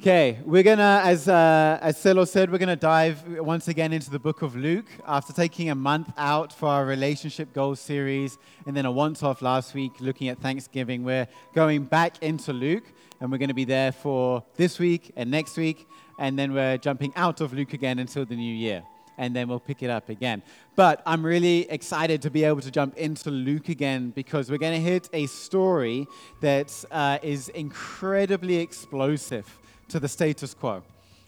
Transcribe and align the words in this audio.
Okay, 0.00 0.40
we're 0.44 0.64
gonna, 0.64 1.02
as 1.04 1.28
uh, 1.28 1.78
as 1.80 1.96
Selo 1.96 2.24
said, 2.24 2.50
we're 2.50 2.58
gonna 2.58 2.74
dive 2.74 3.22
once 3.38 3.68
again 3.68 3.92
into 3.92 4.10
the 4.10 4.18
book 4.18 4.42
of 4.42 4.56
Luke 4.56 4.88
after 5.06 5.32
taking 5.32 5.70
a 5.70 5.74
month 5.74 6.12
out 6.18 6.52
for 6.52 6.66
our 6.68 6.84
relationship 6.84 7.52
goals 7.54 7.78
series, 7.78 8.36
and 8.66 8.76
then 8.76 8.86
a 8.86 8.90
once-off 8.90 9.40
last 9.40 9.72
week 9.72 9.92
looking 10.00 10.28
at 10.28 10.40
Thanksgiving. 10.40 11.04
We're 11.04 11.28
going 11.54 11.84
back 11.84 12.20
into 12.24 12.52
Luke, 12.52 12.92
and 13.20 13.30
we're 13.30 13.38
gonna 13.38 13.54
be 13.54 13.64
there 13.64 13.92
for 13.92 14.42
this 14.56 14.80
week 14.80 15.12
and 15.16 15.30
next 15.30 15.56
week, 15.56 15.86
and 16.18 16.36
then 16.36 16.52
we're 16.52 16.76
jumping 16.76 17.12
out 17.14 17.40
of 17.40 17.54
Luke 17.54 17.72
again 17.72 18.00
until 18.00 18.26
the 18.26 18.36
new 18.36 18.54
year, 18.54 18.82
and 19.16 19.34
then 19.34 19.48
we'll 19.48 19.60
pick 19.60 19.80
it 19.84 19.90
up 19.90 20.08
again. 20.08 20.42
But 20.74 21.02
I'm 21.06 21.24
really 21.24 21.70
excited 21.70 22.20
to 22.22 22.30
be 22.30 22.42
able 22.42 22.62
to 22.62 22.70
jump 22.72 22.96
into 22.96 23.30
Luke 23.30 23.68
again 23.68 24.10
because 24.10 24.50
we're 24.50 24.58
gonna 24.58 24.76
hit 24.78 25.08
a 25.12 25.26
story 25.26 26.08
that 26.40 26.84
uh, 26.90 27.18
is 27.22 27.48
incredibly 27.50 28.56
explosive 28.56 29.60
to 29.88 30.00
the 30.00 30.08
status 30.08 30.54
quo. 30.54 30.82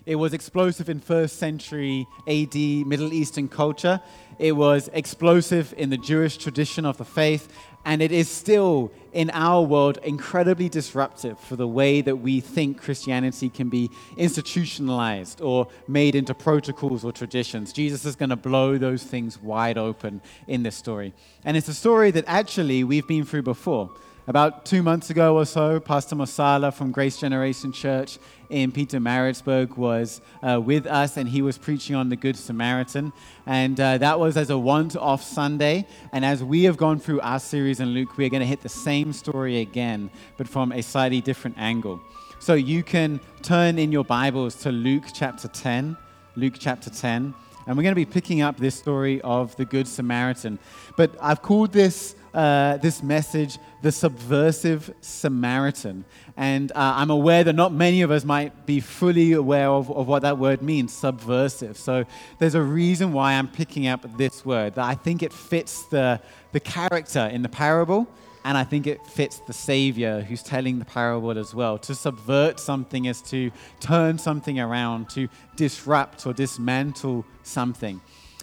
It 0.07 0.14
was 0.14 0.33
explosive 0.33 0.88
in 0.88 1.01
first 1.01 1.38
century 1.38 2.06
AD 2.28 2.55
Middle 2.55 3.12
Eastern 3.12 3.48
culture. 3.48 4.01
It 4.38 4.52
was 4.52 4.88
explosive 4.92 5.74
in 5.77 5.91
the 5.91 5.97
Jewish 5.97 6.37
tradition 6.37 6.87
of 6.87 6.97
the 6.97 7.05
faith. 7.05 7.52
And 7.84 8.00
it 8.02 8.12
is 8.12 8.28
still, 8.28 8.92
in 9.12 9.30
our 9.30 9.62
world, 9.62 9.98
incredibly 10.02 10.69
disruptive 10.69 11.38
for 11.38 11.56
the 11.56 11.69
way 11.69 12.00
that 12.02 12.16
we 12.16 12.41
think 12.41 12.80
Christianity 12.80 13.48
can 13.48 13.69
be 13.69 13.91
institutionalized 14.16 15.41
or 15.41 15.69
made 15.88 16.14
into 16.14 16.34
protocols 16.34 17.05
or 17.05 17.12
traditions. 17.12 17.73
Jesus 17.73 18.05
is 18.05 18.16
going 18.16 18.30
to 18.30 18.36
blow 18.36 18.78
those 18.78 19.02
things 19.02 19.41
wide 19.41 19.78
open 19.78 20.20
in 20.47 20.62
this 20.62 20.77
story. 20.77 21.14
And 21.45 21.56
it's 21.56 21.69
a 21.69 21.75
story 21.75 22.12
that 22.12 22.25
actually 22.27 22.84
we've 22.84 23.06
been 23.06 23.25
through 23.25 23.42
before. 23.42 23.91
About 24.29 24.66
two 24.66 24.83
months 24.83 25.09
ago 25.11 25.37
or 25.37 25.47
so, 25.47 25.79
Pastor 25.79 26.16
Masala 26.16 26.75
from 26.75 26.91
Grace 26.91 27.17
Generation 27.17 27.71
Church 27.71 28.19
in 28.51 28.73
Pietermaritzburg 28.73 29.77
was 29.77 30.21
uh, 30.43 30.61
with 30.61 30.84
us 30.84 31.17
and 31.17 31.29
he 31.29 31.43
was 31.43 31.57
preaching 31.57 31.95
on 31.95 32.09
the 32.09 32.17
Good 32.17 32.34
Samaritan. 32.34 33.12
And 33.47 33.78
uh, 33.78 33.98
that 33.98 34.19
was 34.19 34.37
as 34.37 34.50
a 34.50 34.59
one 34.59 34.91
off 34.97 35.23
Sunday. 35.23 35.87
And 36.12 36.25
as 36.25 36.42
we 36.42 36.65
have 36.65 36.77
gone 36.77 36.98
through 36.98 37.20
our 37.20 37.39
series 37.39 37.78
in 37.78 37.91
Luke, 37.91 38.19
we're 38.19 38.28
going 38.28 38.41
to 38.41 38.47
hit 38.47 38.62
the 38.62 38.69
same 38.69 39.12
story 39.12 39.61
again, 39.61 40.11
but 40.37 40.48
from 40.48 40.72
a 40.72 40.83
slightly 40.83 41.20
different 41.20 41.56
angle. 41.56 42.00
So 42.41 42.55
you 42.55 42.83
can 42.83 43.20
turn 43.43 43.78
in 43.78 43.93
your 43.93 44.05
Bibles 44.05 44.56
to 44.62 44.72
Luke 44.72 45.05
chapter 45.15 45.47
10. 45.47 45.97
Luke 46.34 46.55
chapter 46.59 46.91
10. 46.91 47.33
And 47.69 47.77
we're 47.77 47.83
going 47.83 47.95
to 47.95 47.97
be 47.97 48.05
picking 48.05 48.43
up 48.43 48.56
this 48.56 48.75
story 48.75 49.20
of 49.22 49.55
the 49.55 49.65
Good 49.65 49.87
Samaritan. 49.87 50.59
But 50.97 51.12
I've 51.20 51.43
called 51.43 51.72
this 51.72 52.17
uh, 52.37 52.77
this 52.77 53.03
message, 53.03 53.59
the 53.81 53.91
subversive 53.91 54.95
Samaritan. 55.01 56.05
And 56.37 56.70
uh, 56.73 56.93
I'm 56.97 57.09
aware 57.09 57.43
that 57.43 57.55
not 57.55 57.73
many 57.73 58.03
of 58.03 58.11
us 58.11 58.25
might 58.25 58.67
be 58.67 58.78
fully 58.78 59.33
aware 59.33 59.70
of, 59.70 59.91
of 59.91 60.06
what 60.06 60.20
that 60.23 60.37
word 60.37 60.61
means, 60.61 60.93
subversive. 60.93 61.78
So 61.78 62.05
there's 62.39 62.55
a 62.55 62.62
reason 62.62 63.15
why 63.15 63.33
I'm 63.33 63.48
picking 63.48 63.87
up 63.87 64.19
this 64.19 64.45
word, 64.45 64.75
that 64.75 64.84
I 64.84 64.95
think 64.95 65.23
it 65.23 65.33
fits 65.33 65.84
the, 65.87 66.20
the 66.53 66.61
character 66.61 67.20
in 67.20 67.41
the 67.41 67.48
parable. 67.48 68.06
And 68.45 68.56
I 68.56 68.62
think 68.62 68.87
it 68.87 69.05
fits 69.05 69.41
the 69.41 69.53
Savior 69.53 70.21
who's 70.21 70.43
telling 70.43 70.78
the 70.78 70.84
parable 70.84 71.37
as 71.37 71.53
well. 71.53 71.78
To 71.78 71.95
subvert 71.97 72.61
something 72.61 73.06
is 73.06 73.21
to 73.23 73.50
turn 73.81 74.19
something 74.19 74.61
around, 74.61 75.11
to 75.11 75.28
disrupt 75.56 76.27
or 76.27 76.33
dismantle 76.33 77.25
something. 77.43 78.00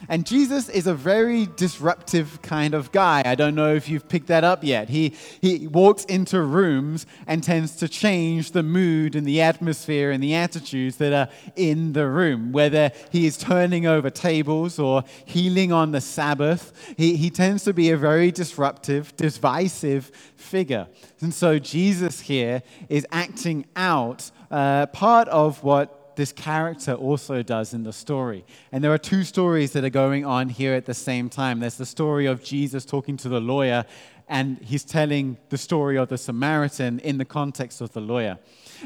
And 0.09 0.25
Jesus 0.25 0.69
is 0.69 0.87
a 0.87 0.93
very 0.93 1.47
disruptive 1.55 2.41
kind 2.41 2.73
of 2.73 2.91
guy. 2.91 3.23
I 3.25 3.35
don't 3.35 3.55
know 3.55 3.73
if 3.73 3.87
you've 3.87 4.07
picked 4.07 4.27
that 4.27 4.43
up 4.43 4.63
yet. 4.63 4.89
He, 4.89 5.13
he 5.41 5.67
walks 5.67 6.03
into 6.05 6.41
rooms 6.41 7.05
and 7.27 7.43
tends 7.43 7.75
to 7.77 7.87
change 7.87 8.51
the 8.51 8.63
mood 8.63 9.15
and 9.15 9.25
the 9.25 9.41
atmosphere 9.41 10.11
and 10.11 10.21
the 10.21 10.35
attitudes 10.35 10.97
that 10.97 11.13
are 11.13 11.29
in 11.55 11.93
the 11.93 12.07
room. 12.07 12.51
Whether 12.51 12.91
he 13.11 13.25
is 13.25 13.37
turning 13.37 13.85
over 13.85 14.09
tables 14.09 14.79
or 14.79 15.03
healing 15.25 15.71
on 15.71 15.91
the 15.91 16.01
Sabbath, 16.01 16.73
he, 16.97 17.15
he 17.15 17.29
tends 17.29 17.63
to 17.63 17.73
be 17.73 17.91
a 17.91 17.97
very 17.97 18.31
disruptive, 18.31 19.15
divisive 19.15 20.11
figure. 20.35 20.87
And 21.21 21.33
so 21.33 21.59
Jesus 21.59 22.19
here 22.21 22.61
is 22.89 23.07
acting 23.11 23.65
out 23.75 24.29
uh, 24.51 24.85
part 24.87 25.27
of 25.29 25.63
what 25.63 26.02
this 26.15 26.31
character 26.31 26.93
also 26.93 27.43
does 27.43 27.73
in 27.73 27.83
the 27.83 27.93
story. 27.93 28.45
And 28.71 28.83
there 28.83 28.93
are 28.93 28.97
two 28.97 29.23
stories 29.23 29.71
that 29.73 29.83
are 29.83 29.89
going 29.89 30.25
on 30.25 30.49
here 30.49 30.73
at 30.73 30.85
the 30.85 30.93
same 30.93 31.29
time. 31.29 31.59
There's 31.59 31.77
the 31.77 31.85
story 31.85 32.25
of 32.25 32.43
Jesus 32.43 32.85
talking 32.85 33.17
to 33.17 33.29
the 33.29 33.39
lawyer, 33.39 33.85
and 34.27 34.57
he's 34.59 34.83
telling 34.83 35.37
the 35.49 35.57
story 35.57 35.97
of 35.97 36.09
the 36.09 36.17
Samaritan 36.17 36.99
in 36.99 37.17
the 37.17 37.25
context 37.25 37.81
of 37.81 37.93
the 37.93 38.01
lawyer. 38.01 38.39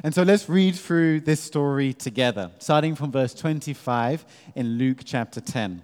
And 0.03 0.13
so 0.13 0.23
let's 0.23 0.49
read 0.49 0.75
through 0.75 1.21
this 1.21 1.39
story 1.39 1.93
together, 1.93 2.51
starting 2.59 2.95
from 2.95 3.11
verse 3.11 3.33
25 3.33 4.25
in 4.55 4.77
Luke 4.77 4.99
chapter 5.03 5.41
10. 5.41 5.83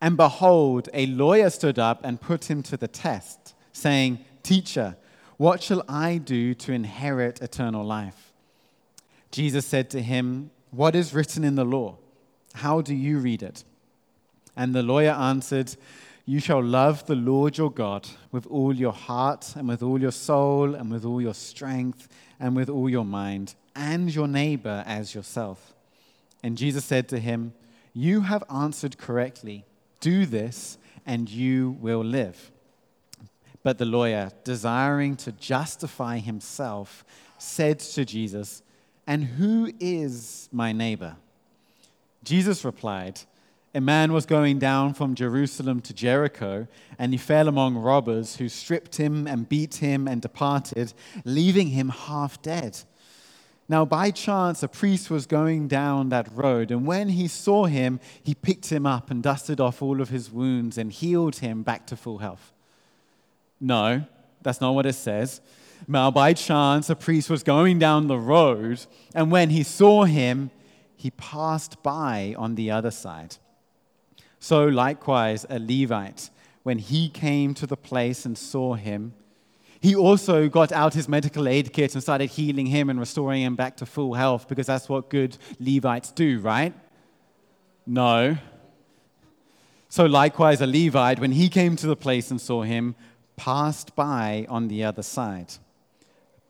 And 0.00 0.16
behold, 0.16 0.88
a 0.92 1.06
lawyer 1.06 1.50
stood 1.50 1.78
up 1.78 2.04
and 2.04 2.20
put 2.20 2.50
him 2.50 2.62
to 2.64 2.76
the 2.76 2.88
test, 2.88 3.54
saying, 3.72 4.24
Teacher, 4.42 4.96
what 5.36 5.62
shall 5.62 5.84
I 5.88 6.18
do 6.18 6.54
to 6.54 6.72
inherit 6.72 7.42
eternal 7.42 7.84
life? 7.84 8.25
Jesus 9.36 9.66
said 9.66 9.90
to 9.90 10.00
him, 10.00 10.50
What 10.70 10.94
is 10.94 11.12
written 11.12 11.44
in 11.44 11.56
the 11.56 11.64
law? 11.66 11.98
How 12.54 12.80
do 12.80 12.94
you 12.94 13.18
read 13.18 13.42
it? 13.42 13.64
And 14.56 14.74
the 14.74 14.82
lawyer 14.82 15.10
answered, 15.10 15.76
You 16.24 16.40
shall 16.40 16.64
love 16.64 17.04
the 17.04 17.16
Lord 17.16 17.58
your 17.58 17.70
God 17.70 18.08
with 18.32 18.46
all 18.46 18.74
your 18.74 18.94
heart, 18.94 19.52
and 19.54 19.68
with 19.68 19.82
all 19.82 20.00
your 20.00 20.10
soul, 20.10 20.74
and 20.74 20.90
with 20.90 21.04
all 21.04 21.20
your 21.20 21.34
strength, 21.34 22.08
and 22.40 22.56
with 22.56 22.70
all 22.70 22.88
your 22.88 23.04
mind, 23.04 23.54
and 23.74 24.14
your 24.14 24.26
neighbor 24.26 24.82
as 24.86 25.14
yourself. 25.14 25.74
And 26.42 26.56
Jesus 26.56 26.86
said 26.86 27.06
to 27.10 27.18
him, 27.18 27.52
You 27.92 28.22
have 28.22 28.42
answered 28.50 28.96
correctly. 28.96 29.66
Do 30.00 30.24
this, 30.24 30.78
and 31.04 31.28
you 31.28 31.76
will 31.78 32.02
live. 32.02 32.52
But 33.62 33.76
the 33.76 33.84
lawyer, 33.84 34.30
desiring 34.44 35.14
to 35.16 35.32
justify 35.32 36.20
himself, 36.20 37.04
said 37.36 37.80
to 37.80 38.06
Jesus, 38.06 38.62
and 39.06 39.24
who 39.24 39.72
is 39.78 40.48
my 40.52 40.72
neighbor? 40.72 41.16
Jesus 42.24 42.64
replied, 42.64 43.20
A 43.74 43.80
man 43.80 44.12
was 44.12 44.26
going 44.26 44.58
down 44.58 44.94
from 44.94 45.14
Jerusalem 45.14 45.80
to 45.82 45.94
Jericho, 45.94 46.66
and 46.98 47.12
he 47.12 47.18
fell 47.18 47.46
among 47.46 47.76
robbers 47.76 48.36
who 48.36 48.48
stripped 48.48 48.96
him 48.96 49.26
and 49.26 49.48
beat 49.48 49.76
him 49.76 50.08
and 50.08 50.20
departed, 50.20 50.92
leaving 51.24 51.68
him 51.68 51.90
half 51.90 52.42
dead. 52.42 52.78
Now, 53.68 53.84
by 53.84 54.10
chance, 54.12 54.62
a 54.62 54.68
priest 54.68 55.10
was 55.10 55.26
going 55.26 55.66
down 55.66 56.08
that 56.10 56.28
road, 56.32 56.70
and 56.70 56.86
when 56.86 57.10
he 57.10 57.26
saw 57.26 57.64
him, 57.64 57.98
he 58.22 58.34
picked 58.34 58.70
him 58.70 58.86
up 58.86 59.10
and 59.10 59.22
dusted 59.22 59.60
off 59.60 59.82
all 59.82 60.00
of 60.00 60.08
his 60.08 60.30
wounds 60.30 60.78
and 60.78 60.92
healed 60.92 61.36
him 61.36 61.62
back 61.62 61.86
to 61.88 61.96
full 61.96 62.18
health. 62.18 62.52
No, 63.60 64.04
that's 64.42 64.60
not 64.60 64.74
what 64.74 64.86
it 64.86 64.94
says. 64.94 65.40
Now, 65.88 66.10
by 66.10 66.32
chance, 66.32 66.90
a 66.90 66.96
priest 66.96 67.30
was 67.30 67.42
going 67.42 67.78
down 67.78 68.08
the 68.08 68.18
road, 68.18 68.84
and 69.14 69.30
when 69.30 69.50
he 69.50 69.62
saw 69.62 70.04
him, 70.04 70.50
he 70.96 71.10
passed 71.12 71.82
by 71.82 72.34
on 72.36 72.54
the 72.54 72.70
other 72.70 72.90
side. 72.90 73.36
So, 74.40 74.66
likewise, 74.66 75.46
a 75.48 75.58
Levite, 75.58 76.30
when 76.62 76.78
he 76.78 77.08
came 77.08 77.54
to 77.54 77.66
the 77.66 77.76
place 77.76 78.24
and 78.26 78.36
saw 78.36 78.74
him, 78.74 79.14
he 79.80 79.94
also 79.94 80.48
got 80.48 80.72
out 80.72 80.94
his 80.94 81.08
medical 81.08 81.46
aid 81.46 81.72
kit 81.72 81.94
and 81.94 82.02
started 82.02 82.30
healing 82.30 82.66
him 82.66 82.90
and 82.90 82.98
restoring 82.98 83.42
him 83.42 83.54
back 83.54 83.76
to 83.76 83.86
full 83.86 84.14
health 84.14 84.48
because 84.48 84.66
that's 84.66 84.88
what 84.88 85.10
good 85.10 85.36
Levites 85.60 86.10
do, 86.10 86.40
right? 86.40 86.74
No. 87.86 88.36
So, 89.88 90.06
likewise, 90.06 90.60
a 90.60 90.66
Levite, 90.66 91.20
when 91.20 91.32
he 91.32 91.48
came 91.48 91.76
to 91.76 91.86
the 91.86 91.96
place 91.96 92.30
and 92.30 92.40
saw 92.40 92.62
him, 92.62 92.96
passed 93.36 93.94
by 93.94 94.46
on 94.48 94.68
the 94.68 94.82
other 94.82 95.02
side. 95.02 95.54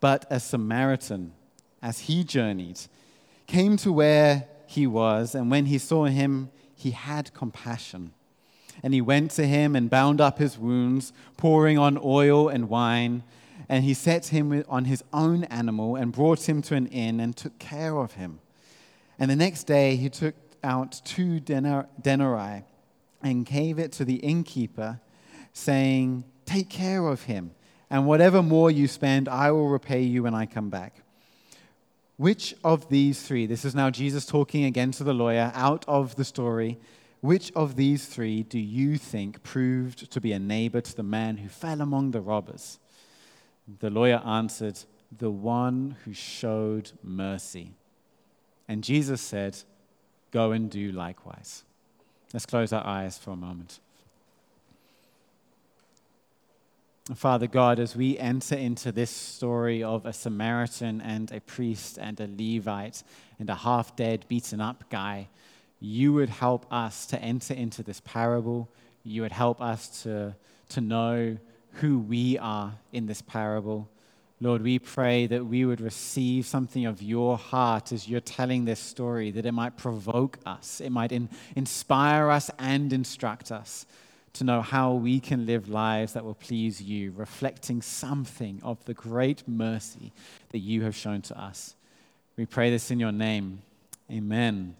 But 0.01 0.27
a 0.31 0.41
Samaritan, 0.41 1.33
as 1.83 2.01
he 2.01 2.25
journeyed, 2.25 2.81
came 3.47 3.77
to 3.79 3.93
where 3.93 4.49
he 4.67 4.87
was, 4.87 5.35
and 5.35 5.51
when 5.51 5.67
he 5.67 5.79
saw 5.79 6.05
him, 6.05 6.51
he 6.75 6.91
had 6.91 7.33
compassion. 7.33 8.13
And 8.83 8.93
he 8.93 9.01
went 9.01 9.31
to 9.33 9.47
him 9.47 9.75
and 9.75 9.89
bound 9.89 10.21
up 10.21 10.39
his 10.39 10.59
wounds, 10.59 11.13
pouring 11.37 11.79
on 11.79 11.99
oil 12.03 12.49
and 12.49 12.69
wine. 12.69 13.23
And 13.69 13.85
he 13.85 13.95
set 13.95 14.27
him 14.27 14.65
on 14.69 14.85
his 14.85 15.03
own 15.13 15.45
animal 15.45 15.97
and 15.97 16.13
brought 16.13 16.49
him 16.49 16.61
to 16.63 16.75
an 16.75 16.87
inn 16.89 17.19
and 17.19 17.35
took 17.35 17.59
care 17.59 17.97
of 17.97 18.13
him. 18.13 18.41
And 19.19 19.31
the 19.31 19.37
next 19.37 19.65
day 19.65 19.97
he 19.97 20.11
took 20.11 20.35
out 20.63 21.01
two 21.05 21.41
denarii 21.41 22.65
and 23.23 23.47
gave 23.47 23.79
it 23.79 23.93
to 23.93 24.05
the 24.05 24.17
innkeeper, 24.17 25.01
saying, 25.53 26.25
Take 26.45 26.69
care 26.69 27.07
of 27.09 27.23
him 27.23 27.53
and 27.91 28.07
whatever 28.07 28.43
more 28.43 28.71
you 28.71 28.89
spend, 28.89 29.29
I 29.29 29.51
will 29.53 29.69
repay 29.69 30.03
you 30.03 30.23
when 30.23 30.35
I 30.35 30.47
come 30.47 30.71
back. 30.71 31.03
Which 32.17 32.55
of 32.65 32.89
these 32.89 33.23
three, 33.23 33.47
this 33.47 33.65
is 33.65 33.75
now 33.75 33.91
Jesus 33.91 34.25
talking 34.25 34.65
again 34.65 34.91
to 34.93 35.05
the 35.05 35.13
lawyer 35.13 35.53
out 35.55 35.85
of 35.87 36.17
the 36.17 36.25
story, 36.25 36.79
which 37.21 37.53
of 37.55 37.77
these 37.77 38.07
three 38.07 38.43
do 38.43 38.59
you 38.59 38.97
think 38.97 39.43
proved 39.43 40.11
to 40.11 40.21
be 40.21 40.33
a 40.33 40.39
neighbor 40.39 40.81
to 40.81 40.97
the 40.97 41.03
man 41.03 41.39
who 41.39 41.49
fell 41.49 41.81
among 41.81 42.13
the 42.13 42.21
robbers? 42.21 42.79
The 43.81 43.91
lawyer 43.91 44.23
answered, 44.25 44.79
the 45.17 45.31
one 45.31 45.97
who 46.05 46.13
showed 46.13 46.93
mercy. 47.03 47.73
And 48.69 48.83
Jesus 48.83 49.21
said, 49.21 49.57
Go 50.33 50.53
and 50.53 50.71
do 50.71 50.93
likewise. 50.93 51.65
Let's 52.35 52.47
close 52.47 52.73
our 52.73 52.85
eyes 52.85 53.17
for 53.17 53.31
a 53.31 53.37
moment. 53.37 53.81
Father 57.15 57.47
God, 57.47 57.79
as 57.79 57.95
we 57.95 58.19
enter 58.19 58.57
into 58.57 58.91
this 58.91 59.11
story 59.13 59.81
of 59.81 60.05
a 60.07 60.13
Samaritan 60.13 61.01
and 61.01 61.31
a 61.31 61.41
priest 61.41 61.99
and 61.99 62.19
a 62.19 62.27
Levite 62.27 63.05
and 63.39 63.49
a 63.49 63.55
half 63.55 63.95
dead, 63.95 64.25
beaten 64.27 64.61
up 64.61 64.91
guy, 64.91 65.29
you 65.79 66.13
would 66.15 66.29
help 66.29 66.67
us 66.73 67.07
to 67.07 67.23
enter 67.23 67.55
into 67.55 67.85
this 67.85 68.01
parable. 68.01 68.69
You 69.05 69.23
would 69.23 69.31
help 69.31 69.61
us 69.61 70.03
to, 70.03 70.35
to 70.71 70.81
know 70.81 71.39
who 71.75 72.01
we 72.01 72.39
are 72.39 72.75
in 72.93 73.07
this 73.07 73.23
parable. 73.23 73.89
Lord, 74.41 74.63
we 74.63 74.81
pray 74.81 75.29
that 75.29 75.47
we 75.47 75.65
would 75.65 75.81
receive 75.81 76.45
something 76.45 76.87
of 76.87 77.01
your 77.01 77.39
heart 77.39 77.93
as 77.93 78.09
you're 78.09 78.19
telling 78.19 78.65
this 78.65 78.81
story, 78.81 79.31
that 79.31 79.47
it 79.47 79.53
might 79.53 79.77
provoke 79.77 80.39
us, 80.45 80.81
it 80.81 80.91
might 80.91 81.13
in, 81.13 81.29
inspire 81.55 82.31
us 82.31 82.51
and 82.59 82.93
instruct 82.93 83.53
us 83.53 83.87
to 84.39 84.45
know 84.45 84.63
how 84.63 84.93
we 84.93 85.21
can 85.21 85.47
live 85.47 85.69
lives 85.69 86.13
that 86.13 86.25
will 86.25 86.35
please 86.35 86.81
you, 86.81 87.13
reflecting 87.17 87.83
something 87.83 88.61
of 88.63 88.85
the 88.85 88.95
great 88.95 89.47
mercy 89.47 90.13
that 90.51 90.59
you 90.59 90.83
have 90.83 90.95
shown 90.95 91.23
to 91.23 91.39
us. 91.39 91.75
We 92.37 92.47
pray 92.47 92.71
this 92.71 92.91
in 92.91 93.01
your 93.01 93.13
name. 93.13 93.63
Amen. 94.11 94.77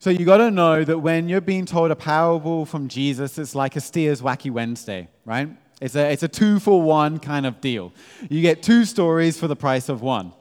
So 0.00 0.10
you 0.10 0.24
got 0.24 0.38
to 0.38 0.50
know 0.50 0.84
that 0.84 0.98
when 0.98 1.28
you're 1.28 1.40
being 1.40 1.66
told 1.66 1.90
a 1.90 1.96
parable 1.96 2.64
from 2.64 2.88
Jesus, 2.88 3.36
it's 3.36 3.54
like 3.54 3.76
a 3.76 3.80
Steers 3.80 4.22
Wacky 4.22 4.50
Wednesday, 4.50 5.08
right? 5.24 5.48
It's 5.80 5.96
a, 5.96 6.10
it's 6.10 6.22
a 6.22 6.28
two 6.28 6.60
for 6.60 6.80
one 6.80 7.18
kind 7.18 7.46
of 7.46 7.60
deal. 7.60 7.92
You 8.28 8.40
get 8.40 8.62
two 8.62 8.84
stories 8.84 9.38
for 9.38 9.48
the 9.48 9.56
price 9.56 9.88
of 9.88 10.00
one. 10.00 10.32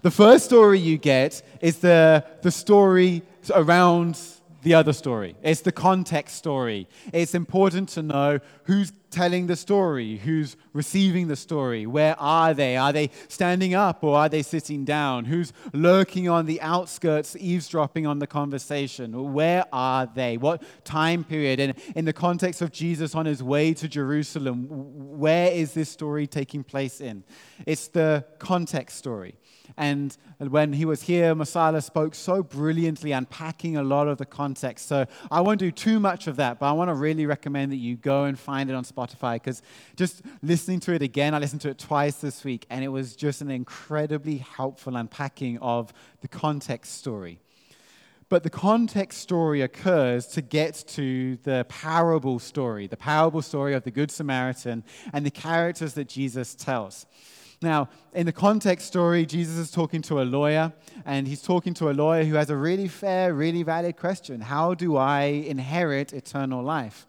The 0.00 0.10
first 0.10 0.46
story 0.46 0.78
you 0.78 0.98
get 0.98 1.42
is 1.60 1.78
the, 1.78 2.24
the 2.42 2.50
story 2.50 3.22
around 3.54 4.18
the 4.62 4.74
other 4.74 4.92
story. 4.92 5.36
It's 5.42 5.60
the 5.60 5.72
context 5.72 6.36
story. 6.36 6.88
It's 7.12 7.34
important 7.34 7.88
to 7.90 8.02
know 8.02 8.40
who's 8.64 8.92
telling 9.12 9.46
the 9.46 9.54
story, 9.54 10.16
who's 10.16 10.56
receiving 10.72 11.28
the 11.28 11.36
story, 11.36 11.86
where 11.86 12.18
are 12.18 12.54
they? 12.54 12.76
Are 12.76 12.92
they 12.92 13.10
standing 13.28 13.74
up 13.74 14.02
or 14.02 14.16
are 14.16 14.28
they 14.28 14.42
sitting 14.42 14.84
down? 14.84 15.26
Who's 15.26 15.52
lurking 15.72 16.28
on 16.28 16.46
the 16.46 16.60
outskirts, 16.62 17.36
eavesdropping 17.38 18.06
on 18.06 18.18
the 18.18 18.26
conversation? 18.26 19.32
Where 19.32 19.64
are 19.72 20.06
they? 20.06 20.38
What 20.38 20.62
time 20.84 21.22
period? 21.22 21.60
And 21.60 21.74
in 21.94 22.06
the 22.06 22.12
context 22.12 22.62
of 22.62 22.72
Jesus 22.72 23.14
on 23.14 23.26
his 23.26 23.42
way 23.42 23.74
to 23.74 23.86
Jerusalem, 23.86 24.66
where 25.18 25.52
is 25.52 25.74
this 25.74 25.90
story 25.90 26.26
taking 26.26 26.64
place 26.64 27.00
in? 27.00 27.22
It's 27.66 27.88
the 27.88 28.24
context 28.38 28.96
story. 28.96 29.36
And 29.76 30.16
when 30.38 30.72
he 30.72 30.84
was 30.84 31.02
here, 31.02 31.34
Masala 31.34 31.82
spoke 31.82 32.14
so 32.14 32.42
brilliantly, 32.42 33.12
unpacking 33.12 33.76
a 33.76 33.82
lot 33.82 34.08
of 34.08 34.18
the 34.18 34.26
context. 34.26 34.86
So 34.86 35.06
I 35.30 35.40
won't 35.40 35.60
do 35.60 35.70
too 35.70 35.98
much 36.00 36.26
of 36.26 36.36
that, 36.36 36.58
but 36.58 36.66
I 36.66 36.72
want 36.72 36.88
to 36.88 36.94
really 36.94 37.26
recommend 37.26 37.72
that 37.72 37.76
you 37.76 37.96
go 37.96 38.24
and 38.24 38.38
find 38.38 38.68
it 38.68 38.74
on 38.74 38.84
Spotify 38.84 39.01
because 39.10 39.62
just 39.96 40.22
listening 40.42 40.80
to 40.80 40.92
it 40.92 41.02
again, 41.02 41.34
I 41.34 41.38
listened 41.38 41.60
to 41.62 41.70
it 41.70 41.78
twice 41.78 42.16
this 42.16 42.44
week, 42.44 42.66
and 42.70 42.84
it 42.84 42.88
was 42.88 43.16
just 43.16 43.40
an 43.40 43.50
incredibly 43.50 44.38
helpful 44.38 44.96
unpacking 44.96 45.58
of 45.58 45.92
the 46.20 46.28
context 46.28 46.98
story. 46.98 47.38
But 48.28 48.44
the 48.44 48.50
context 48.50 49.20
story 49.20 49.60
occurs 49.60 50.26
to 50.28 50.40
get 50.40 50.84
to 50.88 51.36
the 51.42 51.66
parable 51.68 52.38
story, 52.38 52.86
the 52.86 52.96
parable 52.96 53.42
story 53.42 53.74
of 53.74 53.84
the 53.84 53.90
Good 53.90 54.10
Samaritan 54.10 54.84
and 55.12 55.26
the 55.26 55.30
characters 55.30 55.92
that 55.94 56.08
Jesus 56.08 56.54
tells. 56.54 57.04
Now, 57.62 57.90
in 58.12 58.26
the 58.26 58.32
context 58.32 58.88
story, 58.88 59.24
Jesus 59.24 59.56
is 59.56 59.70
talking 59.70 60.02
to 60.02 60.20
a 60.20 60.24
lawyer, 60.24 60.72
and 61.04 61.28
he's 61.28 61.42
talking 61.42 61.74
to 61.74 61.90
a 61.90 61.92
lawyer 61.92 62.24
who 62.24 62.34
has 62.34 62.50
a 62.50 62.56
really 62.56 62.88
fair, 62.88 63.34
really 63.34 63.62
valid 63.62 63.96
question 63.96 64.40
How 64.40 64.74
do 64.74 64.96
I 64.96 65.24
inherit 65.24 66.12
eternal 66.12 66.62
life? 66.62 67.06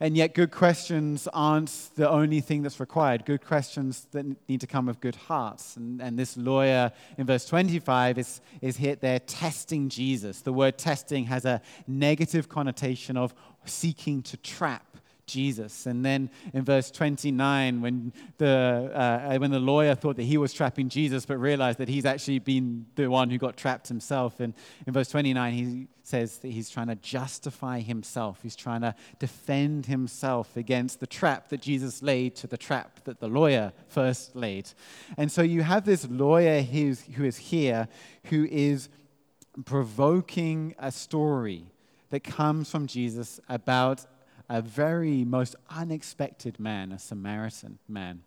And 0.00 0.16
yet, 0.16 0.34
good 0.34 0.50
questions 0.50 1.28
aren't 1.32 1.90
the 1.94 2.08
only 2.08 2.40
thing 2.40 2.62
that's 2.62 2.80
required. 2.80 3.24
Good 3.24 3.44
questions 3.44 4.06
that 4.12 4.26
need 4.48 4.60
to 4.60 4.66
come 4.66 4.86
with 4.86 5.00
good 5.00 5.16
hearts. 5.16 5.76
And, 5.76 6.00
and 6.02 6.18
this 6.18 6.36
lawyer 6.36 6.92
in 7.16 7.26
verse 7.26 7.46
25 7.46 8.18
is, 8.18 8.40
is 8.60 8.76
here 8.76 8.96
there 8.96 9.20
testing 9.20 9.88
Jesus. 9.88 10.40
The 10.40 10.52
word 10.52 10.78
testing 10.78 11.24
has 11.26 11.44
a 11.44 11.60
negative 11.86 12.48
connotation 12.48 13.16
of 13.16 13.34
seeking 13.64 14.22
to 14.22 14.36
trap. 14.36 14.93
Jesus. 15.26 15.86
And 15.86 16.04
then 16.04 16.30
in 16.52 16.64
verse 16.64 16.90
29, 16.90 17.80
when 17.80 18.12
the, 18.38 18.90
uh, 18.94 19.36
when 19.38 19.50
the 19.50 19.58
lawyer 19.58 19.94
thought 19.94 20.16
that 20.16 20.24
he 20.24 20.36
was 20.36 20.52
trapping 20.52 20.88
Jesus, 20.88 21.26
but 21.26 21.38
realized 21.38 21.78
that 21.78 21.88
he's 21.88 22.04
actually 22.04 22.38
been 22.38 22.86
the 22.94 23.08
one 23.08 23.30
who 23.30 23.38
got 23.38 23.56
trapped 23.56 23.88
himself, 23.88 24.40
and 24.40 24.54
in 24.86 24.92
verse 24.92 25.08
29, 25.08 25.52
he 25.52 25.88
says 26.02 26.38
that 26.38 26.48
he's 26.48 26.68
trying 26.68 26.88
to 26.88 26.94
justify 26.96 27.80
himself. 27.80 28.40
He's 28.42 28.56
trying 28.56 28.82
to 28.82 28.94
defend 29.18 29.86
himself 29.86 30.56
against 30.56 31.00
the 31.00 31.06
trap 31.06 31.48
that 31.48 31.62
Jesus 31.62 32.02
laid 32.02 32.36
to 32.36 32.46
the 32.46 32.58
trap 32.58 33.00
that 33.04 33.20
the 33.20 33.28
lawyer 33.28 33.72
first 33.88 34.36
laid. 34.36 34.70
And 35.16 35.32
so 35.32 35.40
you 35.42 35.62
have 35.62 35.86
this 35.86 36.06
lawyer 36.08 36.60
who's, 36.60 37.02
who 37.14 37.24
is 37.24 37.38
here 37.38 37.88
who 38.24 38.44
is 38.50 38.88
provoking 39.64 40.74
a 40.78 40.90
story 40.90 41.64
that 42.10 42.20
comes 42.20 42.70
from 42.70 42.86
Jesus 42.86 43.40
about 43.48 44.04
a 44.48 44.60
very 44.60 45.24
most 45.24 45.56
unexpected 45.70 46.60
man, 46.60 46.92
a 46.92 46.98
Samaritan 46.98 47.78
man. 47.88 48.22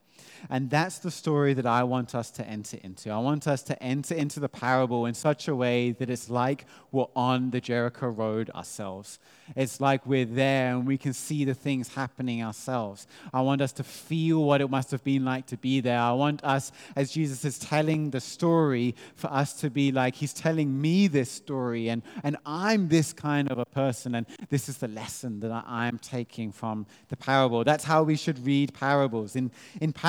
And 0.49 0.69
that's 0.69 0.99
the 0.99 1.11
story 1.11 1.53
that 1.53 1.65
I 1.65 1.83
want 1.83 2.15
us 2.15 2.31
to 2.31 2.47
enter 2.47 2.77
into. 2.83 3.11
I 3.11 3.19
want 3.19 3.47
us 3.47 3.63
to 3.63 3.83
enter 3.83 4.15
into 4.15 4.39
the 4.39 4.49
parable 4.49 5.05
in 5.05 5.13
such 5.13 5.47
a 5.47 5.55
way 5.55 5.91
that 5.91 6.09
it's 6.09 6.29
like 6.29 6.65
we're 6.91 7.05
on 7.15 7.51
the 7.51 7.61
Jericho 7.61 8.07
Road 8.07 8.49
ourselves. 8.51 9.19
It's 9.55 9.79
like 9.79 10.05
we're 10.05 10.25
there 10.25 10.75
and 10.75 10.85
we 10.85 10.97
can 10.97 11.13
see 11.13 11.45
the 11.45 11.53
things 11.53 11.93
happening 11.93 12.43
ourselves. 12.43 13.07
I 13.33 13.41
want 13.41 13.61
us 13.61 13.71
to 13.73 13.83
feel 13.83 14.43
what 14.43 14.61
it 14.61 14.69
must 14.69 14.91
have 14.91 15.03
been 15.03 15.23
like 15.23 15.47
to 15.47 15.57
be 15.57 15.79
there. 15.79 15.99
I 15.99 16.11
want 16.13 16.43
us, 16.43 16.71
as 16.95 17.11
Jesus 17.11 17.45
is 17.45 17.59
telling 17.59 18.09
the 18.09 18.19
story, 18.19 18.95
for 19.15 19.31
us 19.31 19.53
to 19.61 19.69
be 19.69 19.91
like, 19.91 20.15
He's 20.15 20.33
telling 20.33 20.81
me 20.81 21.07
this 21.07 21.31
story, 21.31 21.89
and, 21.89 22.01
and 22.23 22.37
I'm 22.45 22.89
this 22.89 23.13
kind 23.13 23.49
of 23.51 23.57
a 23.57 23.65
person, 23.65 24.15
and 24.15 24.25
this 24.49 24.67
is 24.69 24.77
the 24.77 24.87
lesson 24.87 25.39
that 25.41 25.51
I, 25.51 25.87
am 25.87 25.99
taking 25.99 26.51
from 26.51 26.85
the 27.09 27.15
parable. 27.15 27.63
That's 27.63 27.83
how 27.83 28.03
we 28.03 28.15
should 28.15 28.45
read 28.45 28.73
parables. 28.73 29.35
In, 29.35 29.51
in 29.79 29.93
parables, 29.93 30.06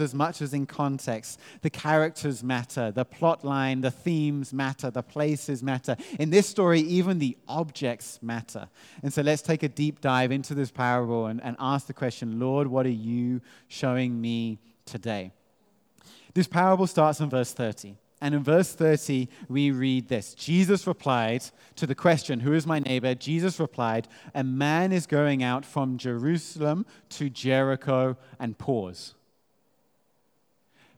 as 0.00 0.14
much 0.14 0.42
as 0.42 0.52
in 0.52 0.66
context, 0.66 1.40
the 1.62 1.70
characters 1.70 2.42
matter, 2.42 2.90
the 2.90 3.04
plot 3.04 3.44
line, 3.44 3.80
the 3.80 3.90
themes 3.90 4.52
matter, 4.52 4.90
the 4.90 5.02
places 5.02 5.62
matter. 5.62 5.96
In 6.18 6.30
this 6.30 6.48
story, 6.48 6.80
even 6.80 7.18
the 7.18 7.36
objects 7.48 8.18
matter. 8.22 8.68
And 9.02 9.12
so 9.12 9.22
let's 9.22 9.42
take 9.42 9.62
a 9.62 9.68
deep 9.68 10.00
dive 10.00 10.32
into 10.32 10.54
this 10.54 10.70
parable 10.70 11.26
and, 11.26 11.42
and 11.42 11.56
ask 11.58 11.86
the 11.86 11.94
question 11.94 12.38
Lord, 12.38 12.66
what 12.68 12.86
are 12.86 12.90
you 12.90 13.40
showing 13.68 14.20
me 14.20 14.58
today? 14.84 15.32
This 16.34 16.46
parable 16.46 16.86
starts 16.86 17.20
in 17.20 17.30
verse 17.30 17.52
30. 17.52 17.96
And 18.20 18.34
in 18.34 18.42
verse 18.42 18.72
30, 18.72 19.28
we 19.48 19.70
read 19.70 20.08
this 20.08 20.34
Jesus 20.34 20.86
replied 20.86 21.44
to 21.76 21.86
the 21.86 21.94
question, 21.94 22.40
Who 22.40 22.54
is 22.54 22.66
my 22.66 22.78
neighbor? 22.78 23.14
Jesus 23.14 23.60
replied, 23.60 24.08
A 24.34 24.42
man 24.42 24.92
is 24.92 25.06
going 25.06 25.42
out 25.42 25.64
from 25.64 25.98
Jerusalem 25.98 26.86
to 27.10 27.28
Jericho 27.28 28.16
and 28.38 28.56
pause. 28.56 29.15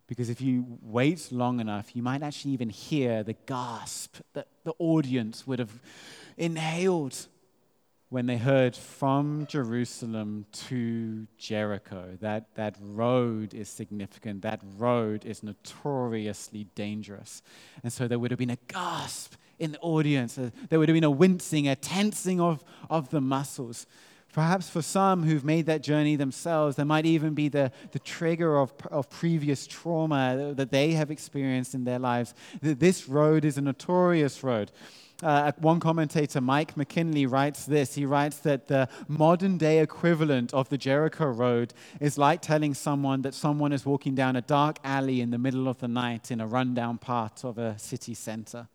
Because 0.08 0.30
if 0.30 0.40
you 0.40 0.78
wait 0.82 1.30
long 1.30 1.60
enough, 1.60 1.94
you 1.94 2.02
might 2.02 2.22
actually 2.22 2.52
even 2.52 2.70
hear 2.70 3.22
the 3.22 3.34
gasp 3.46 4.16
that 4.32 4.48
the 4.64 4.74
audience 4.78 5.46
would 5.46 5.58
have 5.58 5.82
inhaled 6.36 7.14
when 8.08 8.24
they 8.24 8.38
heard 8.38 8.74
from 8.74 9.46
Jerusalem 9.46 10.46
to 10.50 11.26
Jericho. 11.36 12.16
That, 12.22 12.54
that 12.54 12.76
road 12.80 13.52
is 13.52 13.68
significant. 13.68 14.40
That 14.40 14.62
road 14.78 15.26
is 15.26 15.42
notoriously 15.42 16.64
dangerous. 16.74 17.42
And 17.82 17.92
so 17.92 18.08
there 18.08 18.18
would 18.18 18.30
have 18.30 18.38
been 18.38 18.48
a 18.48 18.58
gasp 18.66 19.34
in 19.58 19.72
the 19.72 19.80
audience. 19.80 20.36
There 20.36 20.78
would 20.78 20.88
have 20.88 20.94
been 20.94 21.04
a 21.04 21.10
wincing, 21.10 21.68
a 21.68 21.76
tensing 21.76 22.40
of, 22.40 22.64
of 22.88 23.10
the 23.10 23.20
muscles. 23.20 23.86
Perhaps 24.32 24.68
for 24.68 24.82
some 24.82 25.22
who've 25.22 25.44
made 25.44 25.66
that 25.66 25.82
journey 25.82 26.14
themselves, 26.16 26.76
there 26.76 26.84
might 26.84 27.06
even 27.06 27.34
be 27.34 27.48
the, 27.48 27.72
the 27.92 27.98
trigger 27.98 28.58
of, 28.58 28.72
of 28.90 29.08
previous 29.08 29.66
trauma 29.66 30.52
that 30.54 30.70
they 30.70 30.92
have 30.92 31.10
experienced 31.10 31.74
in 31.74 31.84
their 31.84 31.98
lives. 31.98 32.34
This 32.60 33.08
road 33.08 33.44
is 33.44 33.56
a 33.56 33.62
notorious 33.62 34.44
road. 34.44 34.70
Uh, 35.20 35.50
one 35.58 35.80
commentator, 35.80 36.40
Mike 36.40 36.76
McKinley, 36.76 37.26
writes 37.26 37.64
this. 37.64 37.94
He 37.96 38.06
writes 38.06 38.38
that 38.40 38.68
the 38.68 38.88
modern 39.08 39.58
day 39.58 39.80
equivalent 39.80 40.54
of 40.54 40.68
the 40.68 40.78
Jericho 40.78 41.26
Road 41.26 41.74
is 41.98 42.16
like 42.18 42.40
telling 42.40 42.72
someone 42.72 43.22
that 43.22 43.34
someone 43.34 43.72
is 43.72 43.84
walking 43.84 44.14
down 44.14 44.36
a 44.36 44.42
dark 44.42 44.78
alley 44.84 45.20
in 45.20 45.30
the 45.30 45.38
middle 45.38 45.66
of 45.66 45.78
the 45.78 45.88
night 45.88 46.30
in 46.30 46.40
a 46.40 46.46
rundown 46.46 46.98
part 46.98 47.44
of 47.44 47.58
a 47.58 47.76
city 47.80 48.14
center. 48.14 48.68